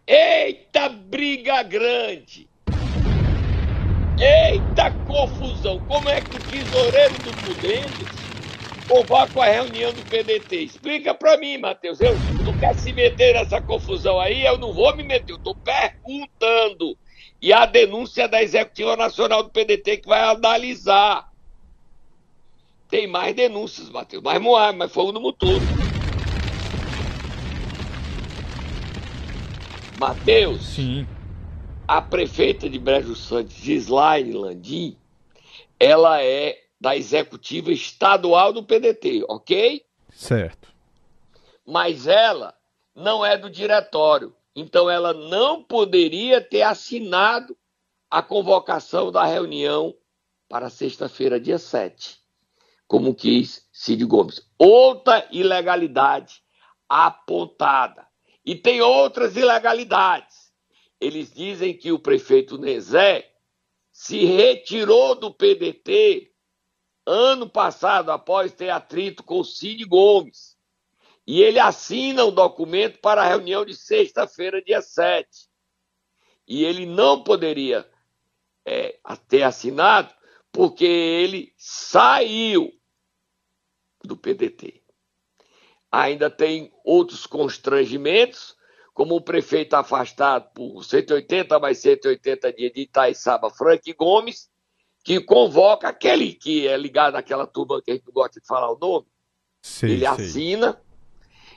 Eita 0.07 0.89
briga 0.89 1.61
grande! 1.61 2.47
Eita 4.17 4.91
confusão! 5.05 5.79
Como 5.85 6.07
é 6.09 6.21
que 6.21 6.37
o 6.37 6.39
tesoureiro 6.39 7.13
do 7.15 7.31
Podemos 7.45 8.28
convoca 8.89 9.41
a 9.41 9.45
reunião 9.45 9.93
do 9.93 10.01
PDT? 10.03 10.63
Explica 10.63 11.13
pra 11.13 11.37
mim, 11.37 11.59
Matheus. 11.59 12.01
Eu 12.01 12.15
não 12.43 12.53
quero 12.57 12.79
se 12.79 12.91
meter 12.91 13.35
nessa 13.35 13.61
confusão 13.61 14.19
aí, 14.19 14.43
eu 14.43 14.57
não 14.57 14.73
vou 14.73 14.95
me 14.97 15.03
meter, 15.03 15.31
eu 15.31 15.37
tô 15.37 15.55
perguntando. 15.55 16.97
E 17.39 17.53
a 17.53 17.67
denúncia 17.67 18.27
da 18.27 18.41
Executiva 18.41 18.97
Nacional 18.97 19.43
do 19.43 19.51
PDT 19.51 19.97
que 19.97 20.09
vai 20.09 20.21
analisar. 20.21 21.23
Tem 22.89 23.05
mais 23.05 23.35
denúncias, 23.35 23.87
Matheus. 23.89 24.23
Mais 24.23 24.41
Moab, 24.41 24.75
mais 24.75 24.91
fogo 24.91 25.11
no 25.11 25.21
motor. 25.21 25.61
Matheus. 29.99 30.65
Sim. 30.65 31.05
A 31.87 32.01
prefeita 32.01 32.67
de 32.67 32.79
Brejo 32.79 33.15
Santos, 33.15 33.55
Gislaine 33.55 34.33
Landim, 34.33 34.97
ela 35.79 36.21
é 36.23 36.57
da 36.79 36.95
executiva 36.95 37.71
estadual 37.71 38.53
do 38.53 38.63
PDT, 38.63 39.25
ok? 39.27 39.85
Certo. 40.11 40.69
Mas 41.65 42.07
ela 42.07 42.55
não 42.95 43.25
é 43.25 43.37
do 43.37 43.49
diretório. 43.49 44.35
Então 44.55 44.89
ela 44.89 45.13
não 45.13 45.63
poderia 45.63 46.41
ter 46.41 46.63
assinado 46.63 47.55
a 48.09 48.21
convocação 48.21 49.11
da 49.11 49.25
reunião 49.25 49.95
para 50.47 50.69
sexta-feira, 50.69 51.39
dia 51.39 51.59
7 51.59 52.19
como 52.89 53.13
quis 53.13 53.69
Cid 53.71 54.03
Gomes. 54.03 54.41
Outra 54.57 55.25
ilegalidade 55.31 56.41
apontada. 56.89 58.05
E 58.43 58.55
tem 58.55 58.81
outras 58.81 59.37
ilegalidades. 59.37 60.51
Eles 60.99 61.31
dizem 61.31 61.77
que 61.77 61.91
o 61.91 61.99
prefeito 61.99 62.57
Nezé 62.57 63.31
se 63.91 64.25
retirou 64.25 65.13
do 65.13 65.31
PDT 65.31 66.28
ano 67.09 67.49
passado, 67.49 68.11
após 68.11 68.53
ter 68.53 68.69
atrito 68.69 69.23
com 69.23 69.39
o 69.39 69.43
Cid 69.43 69.83
Gomes. 69.85 70.55
E 71.25 71.41
ele 71.41 71.59
assina 71.59 72.23
o 72.23 72.29
um 72.29 72.31
documento 72.31 72.99
para 72.99 73.21
a 73.21 73.27
reunião 73.27 73.65
de 73.65 73.75
sexta-feira, 73.75 74.61
dia 74.61 74.81
7. 74.81 75.27
E 76.47 76.63
ele 76.63 76.85
não 76.85 77.23
poderia 77.23 77.89
é, 78.63 78.99
ter 79.27 79.43
assinado 79.43 80.13
porque 80.51 80.85
ele 80.85 81.53
saiu 81.57 82.71
do 84.03 84.15
PDT. 84.15 84.83
Ainda 85.91 86.29
tem 86.29 86.71
outros 86.83 87.25
constrangimentos, 87.25 88.55
como 88.93 89.15
o 89.15 89.21
prefeito 89.21 89.73
afastado 89.75 90.51
por 90.53 90.83
180 90.83 91.57
mais 91.57 91.79
180 91.79 92.53
dias 92.53 92.71
de 92.71 92.81
Itaiçaba, 92.81 93.49
Frank 93.49 93.91
Gomes, 93.93 94.49
que 95.03 95.19
convoca 95.21 95.87
aquele 95.89 96.33
que 96.33 96.67
é 96.67 96.77
ligado 96.77 97.15
àquela 97.15 97.47
turma 97.47 97.81
que 97.81 97.91
a 97.91 97.93
gente 97.95 98.05
não 98.05 98.13
gosta 98.13 98.39
de 98.39 98.45
falar 98.47 98.71
o 98.71 98.77
nome. 98.77 99.05
Sei, 99.61 99.91
Ele 99.91 99.99
sei. 99.99 100.07
assina 100.07 100.79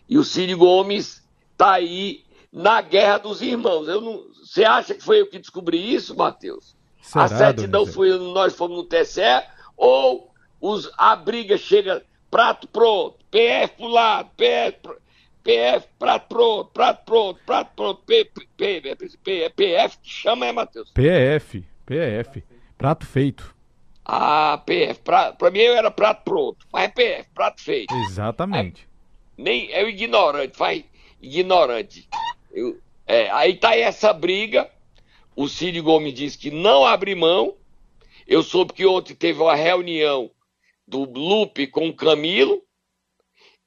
e 0.09 0.19
o 0.19 0.25
Cid 0.25 0.55
Gomes 0.55 1.23
está 1.53 1.73
aí 1.73 2.25
na 2.53 2.81
guerra 2.81 3.19
dos 3.19 3.43
irmãos. 3.43 3.89
Eu 3.89 4.01
não... 4.01 4.25
Você 4.45 4.65
acha 4.65 4.95
que 4.95 5.03
foi 5.03 5.21
eu 5.21 5.27
que 5.29 5.39
descobri 5.39 5.95
isso, 5.95 6.17
Matheus? 6.17 6.77
Será, 7.01 7.25
a 7.25 7.29
certidão 7.29 7.87
foi 7.87 8.17
nós 8.19 8.55
fomos 8.55 8.77
no 8.77 8.85
TSE 8.85 9.21
ou 9.77 10.31
os, 10.61 10.91
a 10.97 11.17
briga 11.17 11.57
chega 11.57 12.05
prato 12.31 12.69
pronto, 12.69 13.19
PF 13.31 13.75
pro 13.77 13.87
lado, 13.89 14.31
PF, 14.37 14.79
pro- 14.81 15.03
PF, 15.43 15.89
prato 15.99 16.29
pronto, 16.29 16.71
prato 16.73 17.05
pronto, 17.05 17.41
prato 17.45 17.71
pronto, 17.75 18.03
P, 18.07 18.25
P, 18.57 18.81
P, 18.81 19.09
P, 19.25 19.51
PF 19.51 19.99
que 19.99 20.09
chama 20.09 20.47
é, 20.47 20.53
Matheus? 20.53 20.91
PF, 20.93 21.65
PF, 21.85 22.45
prato 22.83 23.07
feito. 23.07 23.55
Ah, 24.05 24.61
PF, 24.67 25.01
pra, 25.03 25.33
pra 25.33 25.53
mim 25.53 25.61
eu 25.61 25.75
era 25.75 25.89
prato 25.89 26.25
pronto, 26.25 26.67
mas 26.73 26.85
é 26.85 26.89
PF, 26.89 27.31
prato 27.33 27.63
feito. 27.63 27.95
Exatamente. 27.95 28.89
Nem, 29.39 29.71
é 29.73 29.85
o 29.85 29.89
ignorante, 29.89 30.57
faz 30.57 30.85
ignorante. 31.21 32.09
Eu- 32.51 32.81
é, 33.07 33.31
aí 33.31 33.55
tá 33.57 33.71
aí 33.71 33.83
essa 33.83 34.13
briga, 34.13 34.69
o 35.37 35.49
Cid 35.49 35.81
Gomes 35.81 36.13
disse 36.13 36.37
que 36.37 36.51
não 36.51 36.85
abre 36.85 37.15
mão, 37.15 37.55
eu 38.27 38.43
soube 38.43 38.73
que 38.73 38.85
ontem 38.85 39.15
teve 39.15 39.41
uma 39.41 39.55
reunião 39.55 40.29
do 40.87 41.05
Lupe 41.05 41.69
com 41.69 41.89
o 41.89 41.95
Camilo, 41.95 42.61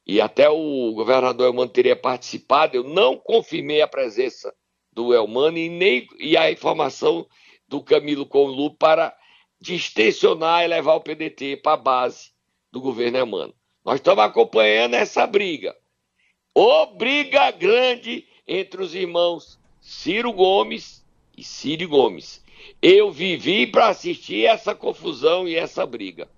e 0.05 0.19
até 0.19 0.49
o 0.49 0.91
governador 0.93 1.47
Elmano 1.47 1.71
teria 1.71 1.95
participado, 1.95 2.75
eu 2.75 2.83
não 2.83 3.17
confirmei 3.17 3.81
a 3.81 3.87
presença 3.87 4.53
do 4.91 5.13
Elmano 5.13 5.57
e 5.57 5.69
nem 5.69 6.05
e 6.19 6.35
a 6.35 6.51
informação 6.51 7.25
do 7.67 7.81
Camilo 7.81 8.27
Lupe 8.33 8.77
para 8.77 9.15
distensionar 9.59 10.63
e 10.63 10.67
levar 10.67 10.95
o 10.95 11.01
PDT 11.01 11.57
para 11.57 11.73
a 11.73 11.77
base 11.77 12.31
do 12.71 12.81
governo 12.81 13.17
Elmano. 13.17 13.53
Nós 13.83 13.95
estamos 13.95 14.23
acompanhando 14.23 14.95
essa 14.95 15.25
briga. 15.25 15.75
Ô 16.53 16.85
briga 16.87 17.51
grande 17.51 18.27
entre 18.47 18.81
os 18.81 18.95
irmãos 18.95 19.59
Ciro 19.79 20.31
Gomes 20.31 21.05
e 21.37 21.43
Ciro 21.43 21.87
Gomes. 21.87 22.43
Eu 22.81 23.11
vivi 23.11 23.67
para 23.67 23.89
assistir 23.89 24.45
essa 24.45 24.73
confusão 24.73 25.47
e 25.47 25.55
essa 25.55 25.85
briga. 25.85 26.29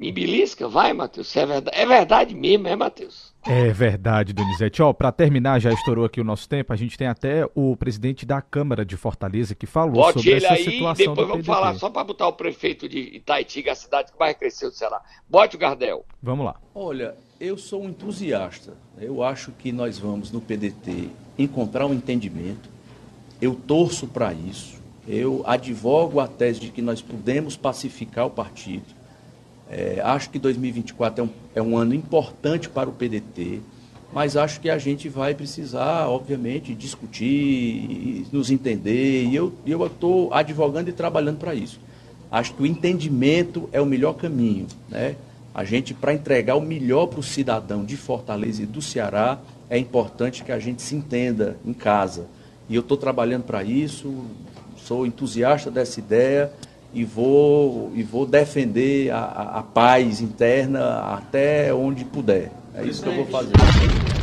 Me 0.00 0.10
belisca? 0.10 0.66
Vai, 0.66 0.94
Matheus. 0.94 1.28
se 1.28 1.38
É 1.38 1.44
verdade, 1.44 1.76
é 1.78 1.84
verdade 1.84 2.34
mesmo, 2.34 2.66
é, 2.66 2.74
Matheus? 2.74 3.34
É 3.46 3.70
verdade, 3.70 4.32
Donizete. 4.32 4.80
Ó, 4.80 4.94
pra 4.94 5.12
terminar, 5.12 5.60
já 5.60 5.70
estourou 5.70 6.06
aqui 6.06 6.18
o 6.18 6.24
nosso 6.24 6.48
tempo, 6.48 6.72
a 6.72 6.76
gente 6.76 6.96
tem 6.96 7.06
até 7.06 7.46
o 7.54 7.76
presidente 7.76 8.24
da 8.24 8.40
Câmara 8.40 8.82
de 8.82 8.96
Fortaleza 8.96 9.54
que 9.54 9.66
falou 9.66 9.92
Bote 9.92 10.20
sobre 10.20 10.30
ele 10.30 10.46
essa 10.46 10.54
aí 10.54 10.60
e 10.62 10.70
situação 10.72 11.14
depois 11.14 11.28
vamos 11.28 11.44
PDT. 11.44 11.46
falar 11.46 11.74
só 11.74 11.90
para 11.90 12.02
botar 12.02 12.28
o 12.28 12.32
prefeito 12.32 12.88
de 12.88 12.98
Itaitiga, 12.98 13.72
a 13.72 13.74
cidade 13.74 14.10
que 14.10 14.18
mais 14.18 14.34
cresceu 14.38 14.70
do 14.70 14.74
Ceará. 14.74 15.02
Bote 15.28 15.56
o 15.56 15.58
Gardel. 15.58 16.02
Vamos 16.22 16.46
lá. 16.46 16.56
Olha, 16.74 17.14
eu 17.38 17.58
sou 17.58 17.82
um 17.82 17.90
entusiasta. 17.90 18.72
Eu 18.98 19.22
acho 19.22 19.52
que 19.52 19.70
nós 19.70 19.98
vamos 19.98 20.32
no 20.32 20.40
PDT 20.40 21.10
encontrar 21.38 21.84
um 21.84 21.92
entendimento. 21.92 22.70
Eu 23.40 23.54
torço 23.54 24.06
para 24.06 24.32
isso. 24.32 24.80
Eu 25.06 25.42
advogo 25.46 26.20
a 26.20 26.26
tese 26.26 26.60
de 26.60 26.70
que 26.70 26.80
nós 26.80 27.02
podemos 27.02 27.54
pacificar 27.54 28.24
o 28.26 28.30
partido. 28.30 28.99
É, 29.70 30.00
acho 30.02 30.30
que 30.30 30.38
2024 30.38 31.22
é 31.22 31.24
um, 31.24 31.30
é 31.54 31.62
um 31.62 31.76
ano 31.76 31.94
importante 31.94 32.68
para 32.68 32.88
o 32.88 32.92
PDT, 32.92 33.60
mas 34.12 34.36
acho 34.36 34.60
que 34.60 34.68
a 34.68 34.78
gente 34.78 35.08
vai 35.08 35.32
precisar, 35.32 36.08
obviamente, 36.08 36.74
discutir, 36.74 38.26
nos 38.32 38.50
entender, 38.50 39.24
e 39.26 39.36
eu 39.36 39.52
eu 39.64 39.86
estou 39.86 40.34
advogando 40.34 40.90
e 40.90 40.92
trabalhando 40.92 41.38
para 41.38 41.54
isso. 41.54 41.78
Acho 42.32 42.52
que 42.54 42.62
o 42.62 42.66
entendimento 42.66 43.68
é 43.72 43.80
o 43.80 43.86
melhor 43.86 44.14
caminho. 44.14 44.66
Né? 44.88 45.14
A 45.54 45.64
gente, 45.64 45.94
para 45.94 46.12
entregar 46.12 46.56
o 46.56 46.60
melhor 46.60 47.06
para 47.06 47.20
o 47.20 47.22
cidadão 47.22 47.84
de 47.84 47.96
Fortaleza 47.96 48.62
e 48.64 48.66
do 48.66 48.82
Ceará, 48.82 49.38
é 49.68 49.78
importante 49.78 50.42
que 50.42 50.50
a 50.50 50.58
gente 50.58 50.82
se 50.82 50.96
entenda 50.96 51.56
em 51.64 51.72
casa. 51.72 52.26
E 52.68 52.74
eu 52.74 52.80
estou 52.80 52.96
trabalhando 52.96 53.44
para 53.44 53.62
isso, 53.62 54.24
sou 54.76 55.06
entusiasta 55.06 55.70
dessa 55.70 56.00
ideia 56.00 56.52
e 56.92 57.04
vou, 57.04 57.92
e 57.94 58.02
vou 58.02 58.26
defender 58.26 59.10
a, 59.10 59.18
a- 59.20 59.58
a 59.58 59.62
paz 59.62 60.20
interna 60.20 61.00
até 61.14 61.72
onde 61.72 62.04
puder. 62.04 62.50
É 62.74 62.84
isso 62.84 63.02
que 63.02 63.08
eu 63.08 63.14
vou 63.14 63.26
fazer. 63.26 63.52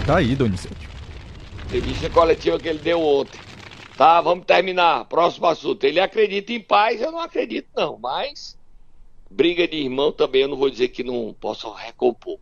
Tá 0.06 0.18
aí, 0.18 0.36
Donizete. 0.36 0.76
Entrevista 1.66 2.10
coletiva 2.10 2.58
que 2.60 2.68
ele 2.68 2.80
deu 2.80 3.02
ontem. 3.02 3.40
Tá, 3.98 4.22
vamos 4.22 4.46
terminar. 4.46 5.06
Próximo 5.06 5.48
assunto. 5.48 5.84
Ele 5.84 6.00
acredita 6.00 6.54
em 6.54 6.62
paz, 6.62 7.02
eu 7.02 7.12
não 7.12 7.20
acredito, 7.20 7.68
não. 7.76 7.98
Mas 7.98 8.58
briga 9.30 9.68
de 9.68 9.76
irmão 9.78 10.12
também 10.12 10.44
eu 10.44 10.48
não 10.48 10.56
vou 10.58 10.70
dizer 10.70 10.90
que 10.90 11.04
não 11.04 11.36
posso 11.40 11.70
recompor. 11.72 12.38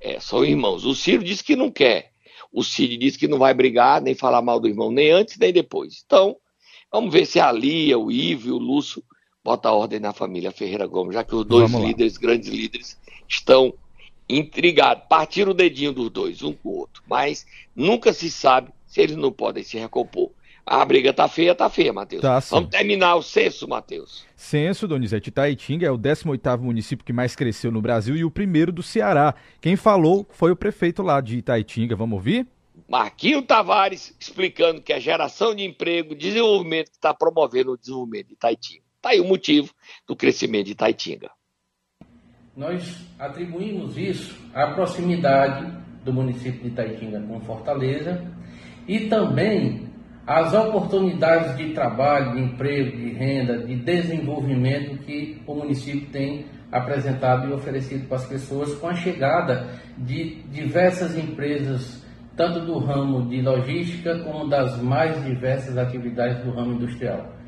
É, 0.00 0.18
são 0.20 0.44
irmãos. 0.44 0.84
O 0.84 0.94
Ciro 0.94 1.22
disse 1.24 1.44
que 1.44 1.56
não 1.56 1.70
quer. 1.70 2.10
O 2.52 2.64
Cid 2.64 2.96
disse 2.96 3.18
que 3.18 3.28
não 3.28 3.38
vai 3.38 3.54
brigar, 3.54 4.00
nem 4.02 4.14
falar 4.14 4.42
mal 4.42 4.58
do 4.58 4.66
irmão, 4.66 4.90
nem 4.90 5.10
antes 5.12 5.38
nem 5.38 5.52
depois. 5.52 6.02
Então, 6.04 6.36
vamos 6.90 7.12
ver 7.12 7.24
se 7.24 7.38
a 7.38 7.52
Lia, 7.52 7.96
o 7.98 8.10
Ivo 8.10 8.48
e 8.48 8.50
o 8.50 8.58
Lúcio 8.58 9.02
botam 9.44 9.74
ordem 9.74 10.00
na 10.00 10.12
família 10.12 10.52
Ferreira 10.52 10.86
Gomes, 10.86 11.14
já 11.14 11.24
que 11.24 11.34
os 11.34 11.44
dois 11.44 11.70
líderes, 11.72 12.16
grandes 12.16 12.48
líderes, 12.48 12.98
estão 13.28 13.74
intrigados. 14.28 15.04
Partiram 15.08 15.52
o 15.52 15.54
dedinho 15.54 15.92
dos 15.92 16.10
dois, 16.10 16.42
um 16.42 16.52
com 16.52 16.68
o 16.68 16.78
outro. 16.78 17.02
Mas 17.08 17.46
nunca 17.74 18.12
se 18.12 18.30
sabe 18.30 18.70
se 18.86 19.00
eles 19.00 19.16
não 19.16 19.32
podem 19.32 19.62
se 19.62 19.78
recompor. 19.78 20.30
A 20.66 20.84
briga 20.84 21.12
tá 21.12 21.26
feia, 21.26 21.54
tá 21.54 21.68
feia, 21.68 21.92
Matheus. 21.92 22.22
Tá, 22.22 22.38
Vamos 22.38 22.70
terminar 22.70 23.16
o 23.16 23.22
censo, 23.22 23.66
Matheus. 23.66 24.24
Censo, 24.36 24.86
Donizete, 24.86 25.28
Itaitinga 25.30 25.86
é 25.86 25.90
o 25.90 25.98
18º 25.98 26.60
município 26.60 27.04
que 27.04 27.12
mais 27.12 27.34
cresceu 27.34 27.72
no 27.72 27.82
Brasil 27.82 28.16
e 28.16 28.24
o 28.24 28.30
primeiro 28.30 28.70
do 28.70 28.82
Ceará. 28.82 29.34
Quem 29.60 29.74
falou 29.74 30.26
foi 30.30 30.52
o 30.52 30.56
prefeito 30.56 31.02
lá 31.02 31.20
de 31.20 31.38
Itaitinga. 31.38 31.96
Vamos 31.96 32.16
ouvir? 32.16 32.46
Marquinho 32.88 33.42
Tavares 33.42 34.14
explicando 34.20 34.80
que 34.80 34.92
a 34.92 35.00
geração 35.00 35.54
de 35.54 35.64
emprego, 35.64 36.14
desenvolvimento 36.14 36.90
que 36.90 36.96
está 36.96 37.12
promovendo 37.12 37.72
o 37.72 37.76
desenvolvimento 37.76 38.28
de 38.28 38.34
Itaitinga. 38.34 38.89
Está 39.00 39.10
aí 39.10 39.20
o 39.20 39.24
motivo 39.24 39.72
do 40.06 40.14
crescimento 40.14 40.66
de 40.66 40.72
Itaitinga. 40.72 41.30
Nós 42.54 43.02
atribuímos 43.18 43.96
isso 43.96 44.38
à 44.52 44.72
proximidade 44.74 45.72
do 46.04 46.12
município 46.12 46.60
de 46.60 46.68
Itaitinga 46.68 47.18
com 47.22 47.40
Fortaleza 47.40 48.22
e 48.86 49.08
também 49.08 49.88
as 50.26 50.52
oportunidades 50.52 51.56
de 51.56 51.72
trabalho, 51.72 52.34
de 52.34 52.42
emprego, 52.42 52.94
de 52.94 53.08
renda, 53.14 53.64
de 53.64 53.74
desenvolvimento 53.74 54.98
que 54.98 55.40
o 55.46 55.54
município 55.54 56.10
tem 56.10 56.44
apresentado 56.70 57.48
e 57.48 57.54
oferecido 57.54 58.06
para 58.06 58.18
as 58.18 58.26
pessoas 58.26 58.74
com 58.74 58.88
a 58.88 58.94
chegada 58.94 59.80
de 59.96 60.42
diversas 60.50 61.16
empresas, 61.16 62.04
tanto 62.36 62.66
do 62.66 62.78
ramo 62.78 63.26
de 63.30 63.40
logística 63.40 64.18
como 64.24 64.46
das 64.46 64.78
mais 64.82 65.24
diversas 65.24 65.78
atividades 65.78 66.44
do 66.44 66.50
ramo 66.50 66.74
industrial. 66.74 67.40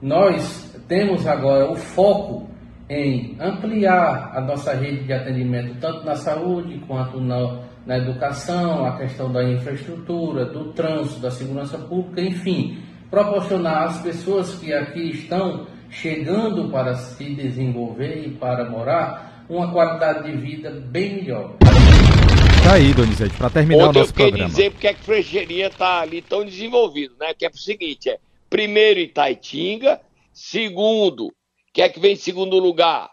Nós 0.00 0.69
temos 0.90 1.24
agora 1.24 1.70
o 1.70 1.76
foco 1.76 2.50
em 2.88 3.36
ampliar 3.38 4.32
a 4.34 4.40
nossa 4.40 4.74
rede 4.74 5.04
de 5.04 5.12
atendimento, 5.12 5.76
tanto 5.80 6.04
na 6.04 6.16
saúde 6.16 6.82
quanto 6.88 7.20
na, 7.20 7.60
na 7.86 7.96
educação, 7.96 8.84
a 8.84 8.96
questão 8.98 9.30
da 9.30 9.44
infraestrutura, 9.44 10.46
do 10.46 10.72
trânsito, 10.72 11.20
da 11.20 11.30
segurança 11.30 11.78
pública, 11.78 12.20
enfim, 12.20 12.82
proporcionar 13.08 13.84
às 13.84 14.02
pessoas 14.02 14.56
que 14.56 14.72
aqui 14.72 15.10
estão 15.10 15.68
chegando 15.88 16.68
para 16.72 16.96
se 16.96 17.36
desenvolver 17.36 18.26
e 18.26 18.30
para 18.30 18.68
morar 18.68 19.44
uma 19.48 19.70
qualidade 19.70 20.28
de 20.28 20.36
vida 20.38 20.70
bem 20.70 21.22
melhor. 21.22 21.54
Tá 22.64 22.74
aí, 22.74 22.92
Donizete, 22.92 23.36
para 23.36 23.48
terminar 23.48 23.86
Ontem 23.86 23.98
o 23.98 24.00
nosso 24.00 24.10
eu 24.10 24.14
queria 24.16 24.30
programa. 24.30 24.50
dizer 24.50 24.70
porque 24.72 24.88
é 24.88 24.94
que 24.94 25.52
está 25.68 26.00
ali 26.00 26.20
tão 26.20 26.44
desenvolvido, 26.44 27.14
né? 27.20 27.32
Que 27.38 27.46
é 27.46 27.48
o 27.48 27.56
seguinte, 27.56 28.10
é 28.10 28.18
primeiro 28.50 28.98
Itaitinga, 28.98 30.00
segundo, 30.40 31.30
quem 31.70 31.84
é 31.84 31.88
que 31.90 32.00
vem 32.00 32.14
em 32.14 32.16
segundo 32.16 32.58
lugar? 32.58 33.10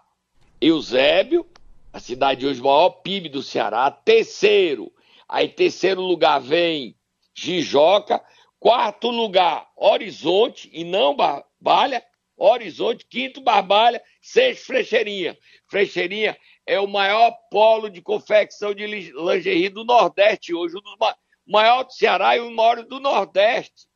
Eusébio, 0.61 1.45
a 1.91 1.99
cidade 1.99 2.47
hoje 2.47 2.61
maior 2.61 2.89
PIB 2.89 3.27
do 3.27 3.43
Ceará. 3.43 3.91
Terceiro, 3.91 4.89
aí 5.27 5.49
terceiro 5.49 6.01
lugar 6.01 6.39
vem 6.39 6.95
Jijoca. 7.35 8.23
Quarto 8.59 9.09
lugar, 9.09 9.67
Horizonte 9.75 10.69
e 10.73 10.85
não 10.85 11.13
Barbalha. 11.15 12.01
Horizonte, 12.37 13.05
quinto 13.05 13.41
Barbalha, 13.41 14.01
sexto 14.21 14.67
Frecheirinha. 14.67 15.37
Frecheirinha 15.69 16.37
é 16.65 16.79
o 16.79 16.87
maior 16.87 17.35
polo 17.51 17.89
de 17.89 18.01
confecção 18.01 18.73
de 18.73 18.87
li- 18.87 19.11
lingerie 19.11 19.69
do 19.69 19.83
Nordeste 19.83 20.53
hoje, 20.55 20.77
um 20.77 20.81
dos 20.81 20.95
ma- 20.97 21.15
maior 21.45 21.83
do 21.83 21.91
Ceará 21.93 22.37
e 22.37 22.39
o 22.39 22.49
maior 22.51 22.83
do 22.85 22.99
Nordeste. 23.01 23.86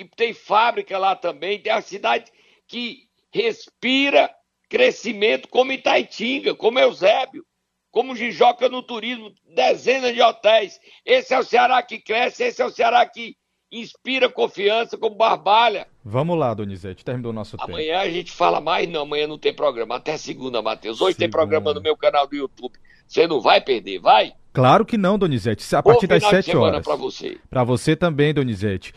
E 0.00 0.04
tem 0.16 0.32
fábrica 0.32 0.96
lá 0.96 1.14
também, 1.14 1.60
tem 1.60 1.70
a 1.70 1.82
cidade 1.82 2.32
que 2.66 3.00
respira 3.30 4.30
crescimento 4.66 5.46
como 5.46 5.72
Itaitinga, 5.72 6.54
como 6.54 6.78
Eusébio, 6.78 7.44
como 7.90 8.16
Jijoca 8.16 8.66
no 8.70 8.82
turismo, 8.82 9.30
dezenas 9.54 10.14
de 10.14 10.22
hotéis. 10.22 10.80
Esse 11.04 11.34
é 11.34 11.38
o 11.38 11.44
Ceará 11.44 11.82
que 11.82 11.98
cresce, 11.98 12.44
esse 12.44 12.62
é 12.62 12.64
o 12.64 12.70
Ceará 12.70 13.04
que 13.04 13.36
inspira 13.70 14.30
confiança, 14.30 14.96
como 14.96 15.16
Barbalha. 15.16 15.86
Vamos 16.02 16.38
lá, 16.38 16.54
Donizete, 16.54 17.04
terminou 17.04 17.30
o 17.30 17.34
nosso 17.34 17.58
tempo. 17.58 17.70
Amanhã 17.70 17.98
a 17.98 18.08
gente 18.08 18.32
fala 18.32 18.58
mais, 18.58 18.88
não, 18.88 19.02
amanhã 19.02 19.26
não 19.26 19.38
tem 19.38 19.52
programa, 19.52 19.96
até 19.96 20.16
segunda, 20.16 20.62
Matheus. 20.62 20.98
Hoje 21.02 21.18
tem 21.18 21.28
programa 21.28 21.74
no 21.74 21.82
meu 21.82 21.94
canal 21.94 22.26
do 22.26 22.34
YouTube. 22.34 22.72
Você 23.06 23.26
não 23.26 23.38
vai 23.38 23.60
perder, 23.60 23.98
vai? 23.98 24.32
Claro 24.52 24.84
que 24.84 24.98
não, 24.98 25.16
Donizete. 25.16 25.64
A 25.74 25.80
Bom 25.80 25.90
partir 25.90 26.08
das 26.08 26.24
final 26.24 26.30
de 26.30 26.36
7 26.44 26.46
semana 26.46 26.72
horas. 26.72 26.84
pra 26.84 26.96
você. 26.96 27.38
Para 27.48 27.62
você 27.62 27.94
também, 27.94 28.34
Donizete. 28.34 28.92